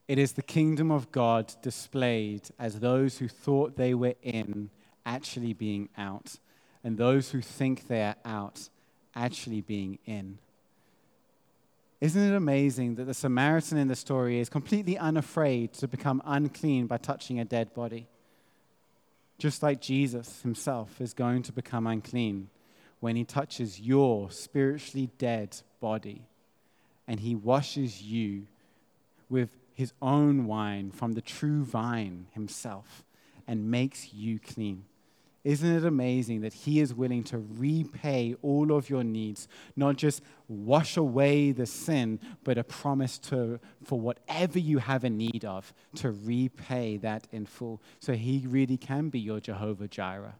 It 0.08 0.18
is 0.18 0.34
the 0.34 0.42
kingdom 0.42 0.90
of 0.90 1.12
God 1.12 1.54
displayed 1.62 2.44
as 2.58 2.80
those 2.80 3.18
who 3.18 3.28
thought 3.28 3.76
they 3.76 3.94
were 3.94 4.16
in 4.22 4.70
actually 5.06 5.54
being 5.54 5.90
out, 5.98 6.38
and 6.84 6.98
those 6.98 7.32
who 7.32 7.42
think 7.42 7.88
they 7.88 8.04
are 8.04 8.16
out 8.24 8.70
actually 9.18 9.62
being 9.62 10.00
in. 10.06 10.38
Isn't 12.00 12.32
it 12.32 12.36
amazing 12.36 12.96
that 12.96 13.06
the 13.06 13.14
Samaritan 13.14 13.78
in 13.78 13.88
the 13.88 13.96
story 13.96 14.40
is 14.40 14.50
completely 14.50 14.98
unafraid 14.98 15.74
to 15.74 15.88
become 15.88 16.22
unclean 16.26 16.86
by 16.86 16.98
touching 16.98 17.40
a 17.40 17.46
dead 17.46 17.74
body? 17.74 18.08
Just 19.40 19.64
like 19.64 19.82
Jesus 19.82 20.42
himself 20.42 21.02
is 21.02 21.14
going 21.14 21.44
to 21.44 21.52
become 21.52 21.88
unclean 21.88 22.50
when 23.00 23.16
he 23.16 23.24
touches 23.24 23.80
your 23.80 24.30
spiritually 24.32 25.10
dead 25.18 25.58
body 25.80 26.22
and 27.08 27.20
he 27.20 27.36
washes 27.36 28.02
you 28.02 28.48
with 29.30 29.50
his 29.74 29.94
own 30.02 30.46
wine 30.46 30.92
from 30.92 31.14
the 31.14 31.22
true 31.22 31.64
vine 31.64 32.28
himself 32.34 33.04
and 33.48 33.72
makes 33.72 34.14
you 34.14 34.40
clean. 34.40 34.86
Isn't 35.48 35.78
it 35.78 35.86
amazing 35.86 36.42
that 36.42 36.52
He 36.52 36.82
is 36.82 36.94
willing 36.94 37.24
to 37.26 37.38
repay 37.38 38.36
all 38.42 38.74
of 38.74 38.90
your 38.90 39.06
needs, 39.06 39.48
not 39.78 39.96
just 39.96 40.22
wash 40.50 40.98
away 40.98 41.54
the 41.54 41.66
sin, 41.66 42.20
but 42.44 42.58
a 42.58 42.66
promise 42.66 43.18
to, 43.30 43.62
for 43.82 43.98
whatever 43.98 44.60
you 44.60 44.80
have 44.80 45.06
a 45.06 45.10
need 45.10 45.46
of, 45.46 45.74
to 45.96 46.12
repay 46.12 46.98
that 46.98 47.30
in 47.32 47.46
full. 47.46 47.82
So 48.02 48.12
He 48.12 48.44
really 48.46 48.76
can 48.76 49.08
be 49.08 49.22
your 49.22 49.40
Jehovah 49.40 49.88
Jireh. 49.88 50.36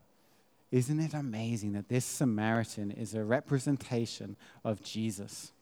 Isn't 0.72 1.00
it 1.00 1.14
amazing 1.14 1.72
that 1.72 1.88
this 1.88 2.04
Samaritan 2.04 2.92
is 2.92 3.14
a 3.14 3.24
representation 3.24 4.36
of 4.66 4.84
Jesus? 4.84 5.54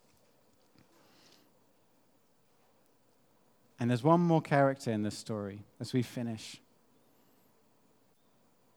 And 3.80 3.92
there's 3.92 4.02
one 4.02 4.22
more 4.22 4.42
character 4.42 4.90
in 4.90 5.04
this 5.04 5.20
story 5.20 5.60
as 5.80 5.94
we 5.94 6.02
finish 6.02 6.60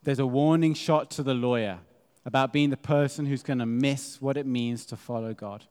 there's 0.02 0.18
a 0.18 0.26
warning 0.26 0.74
shot 0.74 1.10
to 1.12 1.22
the 1.22 1.34
lawyer 1.34 1.80
about 2.24 2.52
being 2.52 2.70
the 2.70 2.76
person 2.76 3.26
who's 3.26 3.42
going 3.42 3.58
to 3.58 3.66
miss 3.66 4.20
what 4.20 4.36
it 4.36 4.46
means 4.46 4.84
to 4.86 4.96
follow 4.96 5.34
God. 5.34 5.64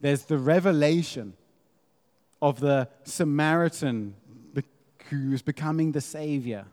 There's 0.00 0.24
the 0.24 0.38
revelation 0.38 1.34
of 2.40 2.60
the 2.60 2.88
Samaritan 3.04 4.14
who's 5.10 5.42
becoming 5.42 5.92
the 5.92 6.00
Savior. 6.00 6.66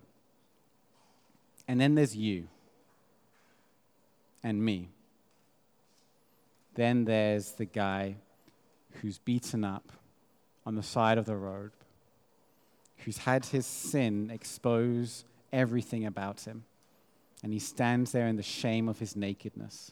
And 1.67 1.79
then 1.79 1.95
there's 1.95 2.15
you 2.15 2.47
and 4.43 4.63
me. 4.63 4.89
Then 6.75 7.05
there's 7.05 7.51
the 7.51 7.65
guy 7.65 8.15
who's 9.01 9.19
beaten 9.19 9.63
up 9.63 9.91
on 10.65 10.75
the 10.75 10.83
side 10.83 11.17
of 11.17 11.25
the 11.25 11.35
road, 11.35 11.71
who's 12.99 13.17
had 13.19 13.45
his 13.45 13.65
sin 13.65 14.29
expose 14.33 15.25
everything 15.53 16.05
about 16.05 16.41
him. 16.41 16.65
And 17.43 17.53
he 17.53 17.59
stands 17.59 18.11
there 18.11 18.27
in 18.27 18.35
the 18.35 18.43
shame 18.43 18.89
of 18.89 18.99
his 18.99 19.15
nakedness. 19.15 19.91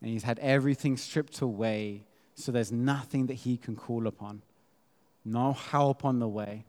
And 0.00 0.10
he's 0.10 0.24
had 0.24 0.38
everything 0.38 0.96
stripped 0.96 1.40
away, 1.40 2.04
so 2.34 2.52
there's 2.52 2.72
nothing 2.72 3.26
that 3.26 3.34
he 3.34 3.56
can 3.56 3.76
call 3.76 4.06
upon. 4.06 4.42
No 5.24 5.52
help 5.52 6.04
on 6.04 6.18
the 6.18 6.28
way, 6.28 6.64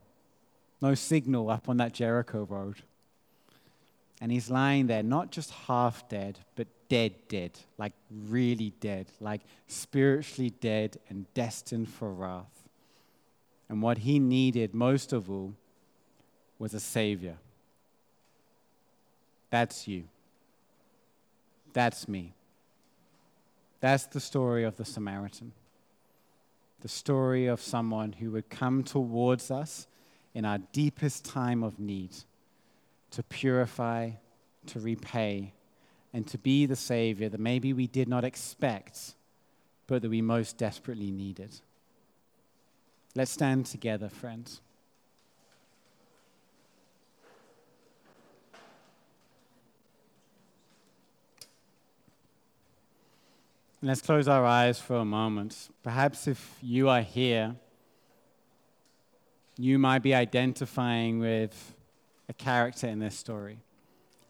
no 0.80 0.94
signal 0.94 1.50
up 1.50 1.68
on 1.68 1.78
that 1.78 1.92
Jericho 1.92 2.44
road. 2.48 2.82
And 4.20 4.30
he's 4.30 4.50
lying 4.50 4.86
there, 4.86 5.02
not 5.02 5.32
just 5.32 5.50
half 5.50 6.08
dead, 6.08 6.38
but 6.54 6.68
dead, 6.88 7.14
dead, 7.28 7.58
like 7.78 7.94
really 8.10 8.72
dead, 8.80 9.06
like 9.18 9.40
spiritually 9.66 10.50
dead 10.50 10.98
and 11.08 11.32
destined 11.34 11.88
for 11.88 12.12
wrath. 12.12 12.68
And 13.68 13.80
what 13.80 13.98
he 13.98 14.18
needed 14.18 14.74
most 14.74 15.12
of 15.12 15.30
all 15.30 15.54
was 16.62 16.74
a 16.74 16.80
savior. 16.80 17.34
That's 19.50 19.88
you. 19.88 20.04
That's 21.72 22.06
me. 22.06 22.34
That's 23.80 24.06
the 24.06 24.20
story 24.20 24.62
of 24.62 24.76
the 24.76 24.84
Samaritan. 24.84 25.50
The 26.82 26.88
story 26.88 27.46
of 27.46 27.60
someone 27.60 28.12
who 28.12 28.30
would 28.30 28.48
come 28.48 28.84
towards 28.84 29.50
us 29.50 29.88
in 30.34 30.44
our 30.44 30.58
deepest 30.58 31.24
time 31.24 31.64
of 31.64 31.80
need 31.80 32.14
to 33.10 33.24
purify, 33.24 34.10
to 34.66 34.78
repay, 34.78 35.54
and 36.12 36.28
to 36.28 36.38
be 36.38 36.66
the 36.66 36.76
Savior 36.76 37.28
that 37.28 37.40
maybe 37.40 37.72
we 37.72 37.88
did 37.88 38.06
not 38.06 38.22
expect, 38.22 39.14
but 39.88 40.00
that 40.02 40.10
we 40.10 40.22
most 40.22 40.58
desperately 40.58 41.10
needed. 41.10 41.60
Let's 43.16 43.32
stand 43.32 43.66
together, 43.66 44.08
friends. 44.08 44.60
Let's 53.84 54.00
close 54.00 54.28
our 54.28 54.44
eyes 54.44 54.78
for 54.78 54.94
a 54.94 55.04
moment. 55.04 55.68
Perhaps 55.82 56.28
if 56.28 56.56
you 56.62 56.88
are 56.88 57.00
here, 57.02 57.56
you 59.58 59.76
might 59.76 60.04
be 60.04 60.14
identifying 60.14 61.18
with 61.18 61.74
a 62.28 62.32
character 62.32 62.86
in 62.86 63.00
this 63.00 63.18
story. 63.18 63.58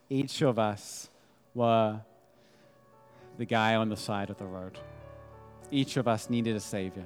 Each 0.08 0.40
of 0.40 0.58
us 0.58 1.10
were 1.54 2.00
the 3.36 3.44
guy 3.44 3.74
on 3.74 3.90
the 3.90 3.96
side 3.96 4.30
of 4.30 4.38
the 4.38 4.46
road. 4.46 4.78
Each 5.70 5.98
of 5.98 6.08
us 6.08 6.30
needed 6.30 6.56
a 6.56 6.60
savior. 6.60 7.04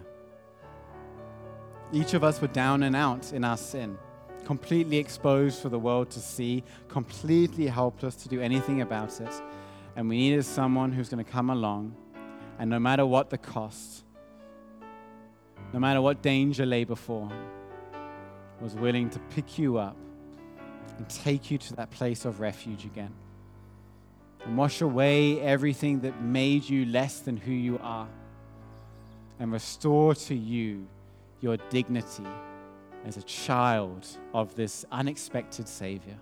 Each 1.93 2.15
of 2.15 2.23
us 2.23 2.41
were 2.41 2.47
down 2.47 2.85
and 2.85 2.95
out 2.95 3.33
in 3.33 3.43
our 3.43 3.57
sin, 3.57 3.99
completely 4.45 4.99
exposed 4.99 5.61
for 5.61 5.69
the 5.69 5.81
world 5.81 6.11
to 6.11 6.21
see, 6.21 6.63
completely 6.87 7.67
helpless 7.67 8.15
to 8.15 8.29
do 8.29 8.41
anything 8.41 8.83
about 8.83 9.21
it. 9.21 9.43
And 9.97 10.09
we 10.09 10.17
needed 10.17 10.45
someone 10.45 10.93
who's 10.93 11.09
going 11.09 11.25
to 11.25 11.29
come 11.29 11.51
along 11.51 11.97
and 12.59 12.71
no 12.71 12.79
matter 12.79 13.05
what 13.05 13.31
the 13.31 13.39
cost, 13.39 14.05
no 15.73 15.81
matter 15.81 16.01
what 16.01 16.23
danger 16.23 16.65
lay 16.65 16.85
before 16.85 17.31
was 18.61 18.75
willing 18.75 19.11
to 19.11 19.19
pick 19.31 19.59
you 19.59 19.79
up 19.79 19.97
and 20.97 21.09
take 21.09 21.51
you 21.51 21.59
to 21.59 21.75
that 21.75 21.91
place 21.91 22.25
of 22.25 22.41
refuge 22.41 22.85
again. 22.85 23.13
And 24.45 24.57
wash 24.57 24.81
away 24.81 25.41
everything 25.41 26.01
that 26.01 26.23
made 26.23 26.69
you 26.69 26.87
less 26.87 27.21
than 27.21 27.37
who 27.37 27.53
you 27.53 27.79
are. 27.83 28.09
And 29.39 29.53
restore 29.53 30.15
to 30.15 30.35
you 30.35 30.87
your 31.41 31.57
dignity 31.69 32.25
as 33.05 33.17
a 33.17 33.23
child 33.23 34.07
of 34.33 34.55
this 34.55 34.85
unexpected 34.91 35.69
Savior. 35.69 36.17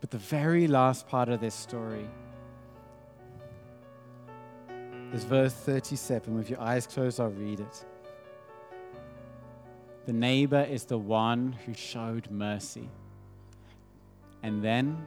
But 0.00 0.10
the 0.10 0.18
very 0.18 0.66
last 0.66 1.08
part 1.08 1.28
of 1.28 1.40
this 1.40 1.54
story 1.54 2.08
is 5.12 5.24
verse 5.24 5.52
37. 5.52 6.34
With 6.34 6.50
your 6.50 6.60
eyes 6.60 6.86
closed, 6.86 7.20
I'll 7.20 7.28
read 7.28 7.60
it. 7.60 7.84
The 10.06 10.12
neighbor 10.12 10.62
is 10.62 10.84
the 10.84 10.98
one 10.98 11.52
who 11.64 11.74
showed 11.74 12.30
mercy. 12.30 12.88
And 14.42 14.62
then 14.62 15.06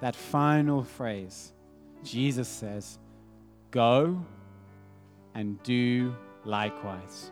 that 0.00 0.16
final 0.16 0.82
phrase, 0.82 1.52
Jesus 2.02 2.48
says, 2.48 2.98
Go 3.70 4.24
and 5.34 5.62
do 5.62 6.14
likewise. 6.44 7.30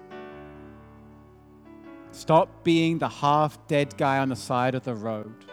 Stop 2.12 2.64
being 2.64 2.98
the 2.98 3.08
half 3.08 3.66
dead 3.66 3.96
guy 3.96 4.18
on 4.18 4.28
the 4.28 4.36
side 4.36 4.74
of 4.74 4.84
the 4.84 4.94
road 4.94 5.44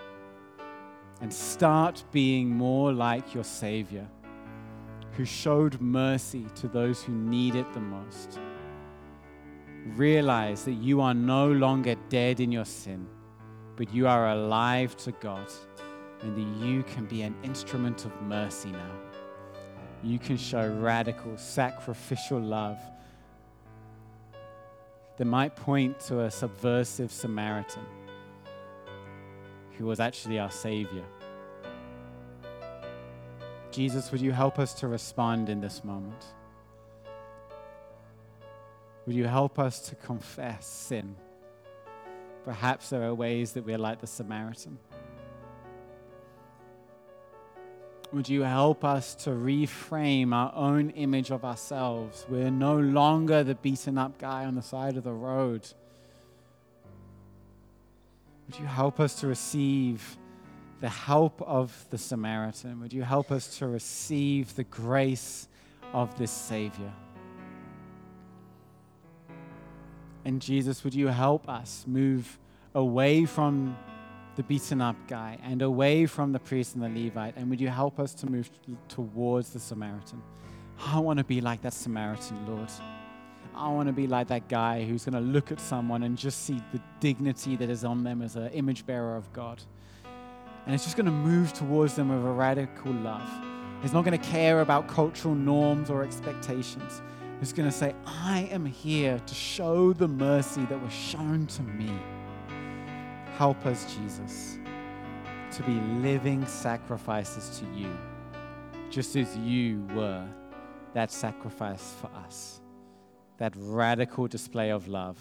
and 1.21 1.33
start 1.33 2.03
being 2.11 2.49
more 2.49 2.93
like 2.93 3.33
your 3.33 3.43
Savior 3.43 4.07
who 5.15 5.25
showed 5.25 5.79
mercy 5.79 6.45
to 6.55 6.67
those 6.67 7.01
who 7.01 7.13
need 7.13 7.55
it 7.55 7.71
the 7.73 7.79
most. 7.79 8.39
Realize 9.95 10.65
that 10.65 10.73
you 10.73 10.99
are 10.99 11.13
no 11.13 11.51
longer 11.51 11.95
dead 12.09 12.39
in 12.39 12.51
your 12.51 12.65
sin, 12.65 13.07
but 13.75 13.93
you 13.93 14.07
are 14.07 14.31
alive 14.31 14.95
to 14.97 15.11
God, 15.13 15.49
and 16.21 16.35
that 16.35 16.65
you 16.65 16.83
can 16.83 17.05
be 17.05 17.21
an 17.21 17.35
instrument 17.43 18.03
of 18.05 18.21
mercy 18.23 18.71
now. 18.71 18.91
You 20.03 20.19
can 20.19 20.37
show 20.37 20.69
radical, 20.79 21.37
sacrificial 21.37 22.39
love 22.39 22.77
that 25.17 25.25
might 25.25 25.55
point 25.55 25.99
to 26.01 26.21
a 26.21 26.31
subversive 26.31 27.11
Samaritan 27.11 27.85
who 29.77 29.85
was 29.85 29.99
actually 29.99 30.39
our 30.39 30.51
Savior. 30.51 31.03
Jesus, 33.75 34.09
would 34.09 34.21
you 34.21 34.31
help 34.31 34.57
us 34.57 34.73
to 34.75 34.87
respond 34.87 35.49
in 35.49 35.59
this 35.59 35.83
moment? 35.83 36.23
Would 39.05 39.17
you 39.17 39.25
help 39.25 39.59
us 39.59 39.81
to 39.89 39.95
confess 39.95 40.65
sin? 40.65 41.13
Perhaps 42.45 42.89
there 42.89 43.03
are 43.03 43.13
ways 43.13 43.51
that 43.51 43.65
we're 43.65 43.77
like 43.77 43.99
the 43.99 44.07
Samaritan. 44.07 44.77
Would 48.13 48.29
you 48.29 48.43
help 48.43 48.85
us 48.85 49.13
to 49.15 49.31
reframe 49.31 50.33
our 50.33 50.53
own 50.55 50.91
image 50.91 51.29
of 51.29 51.43
ourselves? 51.43 52.25
We're 52.29 52.51
no 52.51 52.77
longer 52.77 53.43
the 53.43 53.55
beaten 53.55 53.97
up 53.97 54.17
guy 54.17 54.45
on 54.45 54.55
the 54.55 54.61
side 54.61 54.95
of 54.95 55.03
the 55.03 55.11
road. 55.11 55.67
Would 58.47 58.57
you 58.57 58.67
help 58.67 59.01
us 59.01 59.15
to 59.15 59.27
receive 59.27 60.17
the 60.81 60.89
help 60.89 61.41
of 61.41 61.85
the 61.89 61.97
Samaritan. 61.97 62.79
Would 62.81 62.93
you 62.93 63.03
help 63.03 63.31
us 63.31 63.57
to 63.57 63.67
receive 63.67 64.55
the 64.55 64.65
grace 64.65 65.47
of 65.93 66.17
this 66.17 66.31
Savior? 66.31 66.91
And 70.25 70.41
Jesus, 70.41 70.83
would 70.83 70.95
you 70.95 71.07
help 71.07 71.47
us 71.47 71.85
move 71.87 72.39
away 72.73 73.25
from 73.25 73.77
the 74.35 74.43
beaten 74.43 74.81
up 74.81 74.95
guy 75.07 75.37
and 75.43 75.61
away 75.61 76.05
from 76.07 76.33
the 76.33 76.39
priest 76.39 76.75
and 76.75 76.83
the 76.83 77.05
Levite? 77.05 77.37
And 77.37 77.49
would 77.49 77.61
you 77.61 77.69
help 77.69 77.99
us 77.99 78.13
to 78.15 78.29
move 78.29 78.49
towards 78.87 79.51
the 79.51 79.59
Samaritan? 79.59 80.21
I 80.83 80.99
want 80.99 81.19
to 81.19 81.23
be 81.23 81.41
like 81.41 81.61
that 81.61 81.73
Samaritan, 81.73 82.45
Lord. 82.47 82.69
I 83.55 83.69
want 83.69 83.87
to 83.87 83.93
be 83.93 84.07
like 84.07 84.27
that 84.27 84.49
guy 84.49 84.83
who's 84.83 85.05
going 85.05 85.13
to 85.13 85.31
look 85.31 85.51
at 85.51 85.61
someone 85.61 86.03
and 86.03 86.17
just 86.17 86.43
see 86.43 86.61
the 86.73 86.81
dignity 86.99 87.55
that 87.55 87.69
is 87.69 87.85
on 87.85 88.03
them 88.03 88.21
as 88.21 88.35
an 88.35 88.49
image 88.49 88.85
bearer 88.85 89.15
of 89.15 89.31
God. 89.31 89.61
And 90.65 90.73
it's 90.73 90.83
just 90.83 90.97
going 90.97 91.05
to 91.05 91.11
move 91.11 91.53
towards 91.53 91.95
them 91.95 92.09
with 92.09 92.25
a 92.25 92.31
radical 92.31 92.91
love. 92.91 93.29
It's 93.83 93.93
not 93.93 94.03
going 94.03 94.19
to 94.19 94.25
care 94.29 94.61
about 94.61 94.87
cultural 94.87 95.35
norms 95.35 95.89
or 95.89 96.03
expectations. 96.03 97.01
It's 97.41 97.53
going 97.53 97.69
to 97.69 97.75
say, 97.75 97.93
I 98.05 98.49
am 98.51 98.65
here 98.65 99.21
to 99.23 99.35
show 99.35 99.93
the 99.93 100.07
mercy 100.07 100.65
that 100.65 100.81
was 100.81 100.93
shown 100.93 101.45
to 101.47 101.61
me. 101.61 101.91
Help 103.37 103.65
us, 103.65 103.93
Jesus, 103.93 104.57
to 105.51 105.63
be 105.63 105.73
living 106.01 106.45
sacrifices 106.47 107.59
to 107.59 107.79
you, 107.79 107.95
just 108.89 109.15
as 109.15 109.37
you 109.37 109.85
were 109.93 110.25
that 110.93 111.11
sacrifice 111.11 111.93
for 111.99 112.09
us, 112.25 112.61
that 113.37 113.53
radical 113.57 114.27
display 114.27 114.71
of 114.71 114.87
love, 114.87 115.19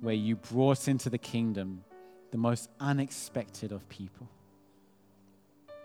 where 0.00 0.14
you 0.14 0.36
brought 0.36 0.88
into 0.88 1.08
the 1.08 1.18
kingdom 1.18 1.84
the 2.30 2.38
most 2.38 2.68
unexpected 2.80 3.72
of 3.72 3.88
people. 3.88 4.28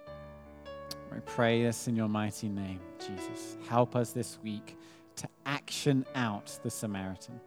I 0.07 1.19
pray 1.25 1.63
this 1.63 1.87
in 1.87 1.95
your 1.95 2.07
mighty 2.07 2.49
name, 2.49 2.79
Jesus. 2.99 3.57
Help 3.67 3.95
us 3.95 4.11
this 4.11 4.39
week 4.43 4.77
to 5.17 5.27
action 5.45 6.05
out 6.15 6.57
the 6.63 6.71
Samaritan, 6.71 7.39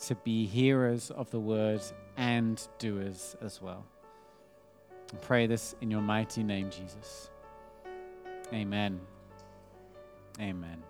to 0.00 0.14
be 0.16 0.46
hearers 0.46 1.10
of 1.10 1.28
the 1.30 1.40
word 1.40 1.82
and 2.16 2.66
doers 2.78 3.36
as 3.42 3.60
well. 3.60 3.84
I 5.12 5.16
pray 5.16 5.46
this 5.46 5.74
in 5.80 5.90
your 5.90 6.02
mighty 6.02 6.44
name, 6.44 6.70
Jesus. 6.70 7.30
Amen. 8.52 9.00
Amen. 10.40 10.82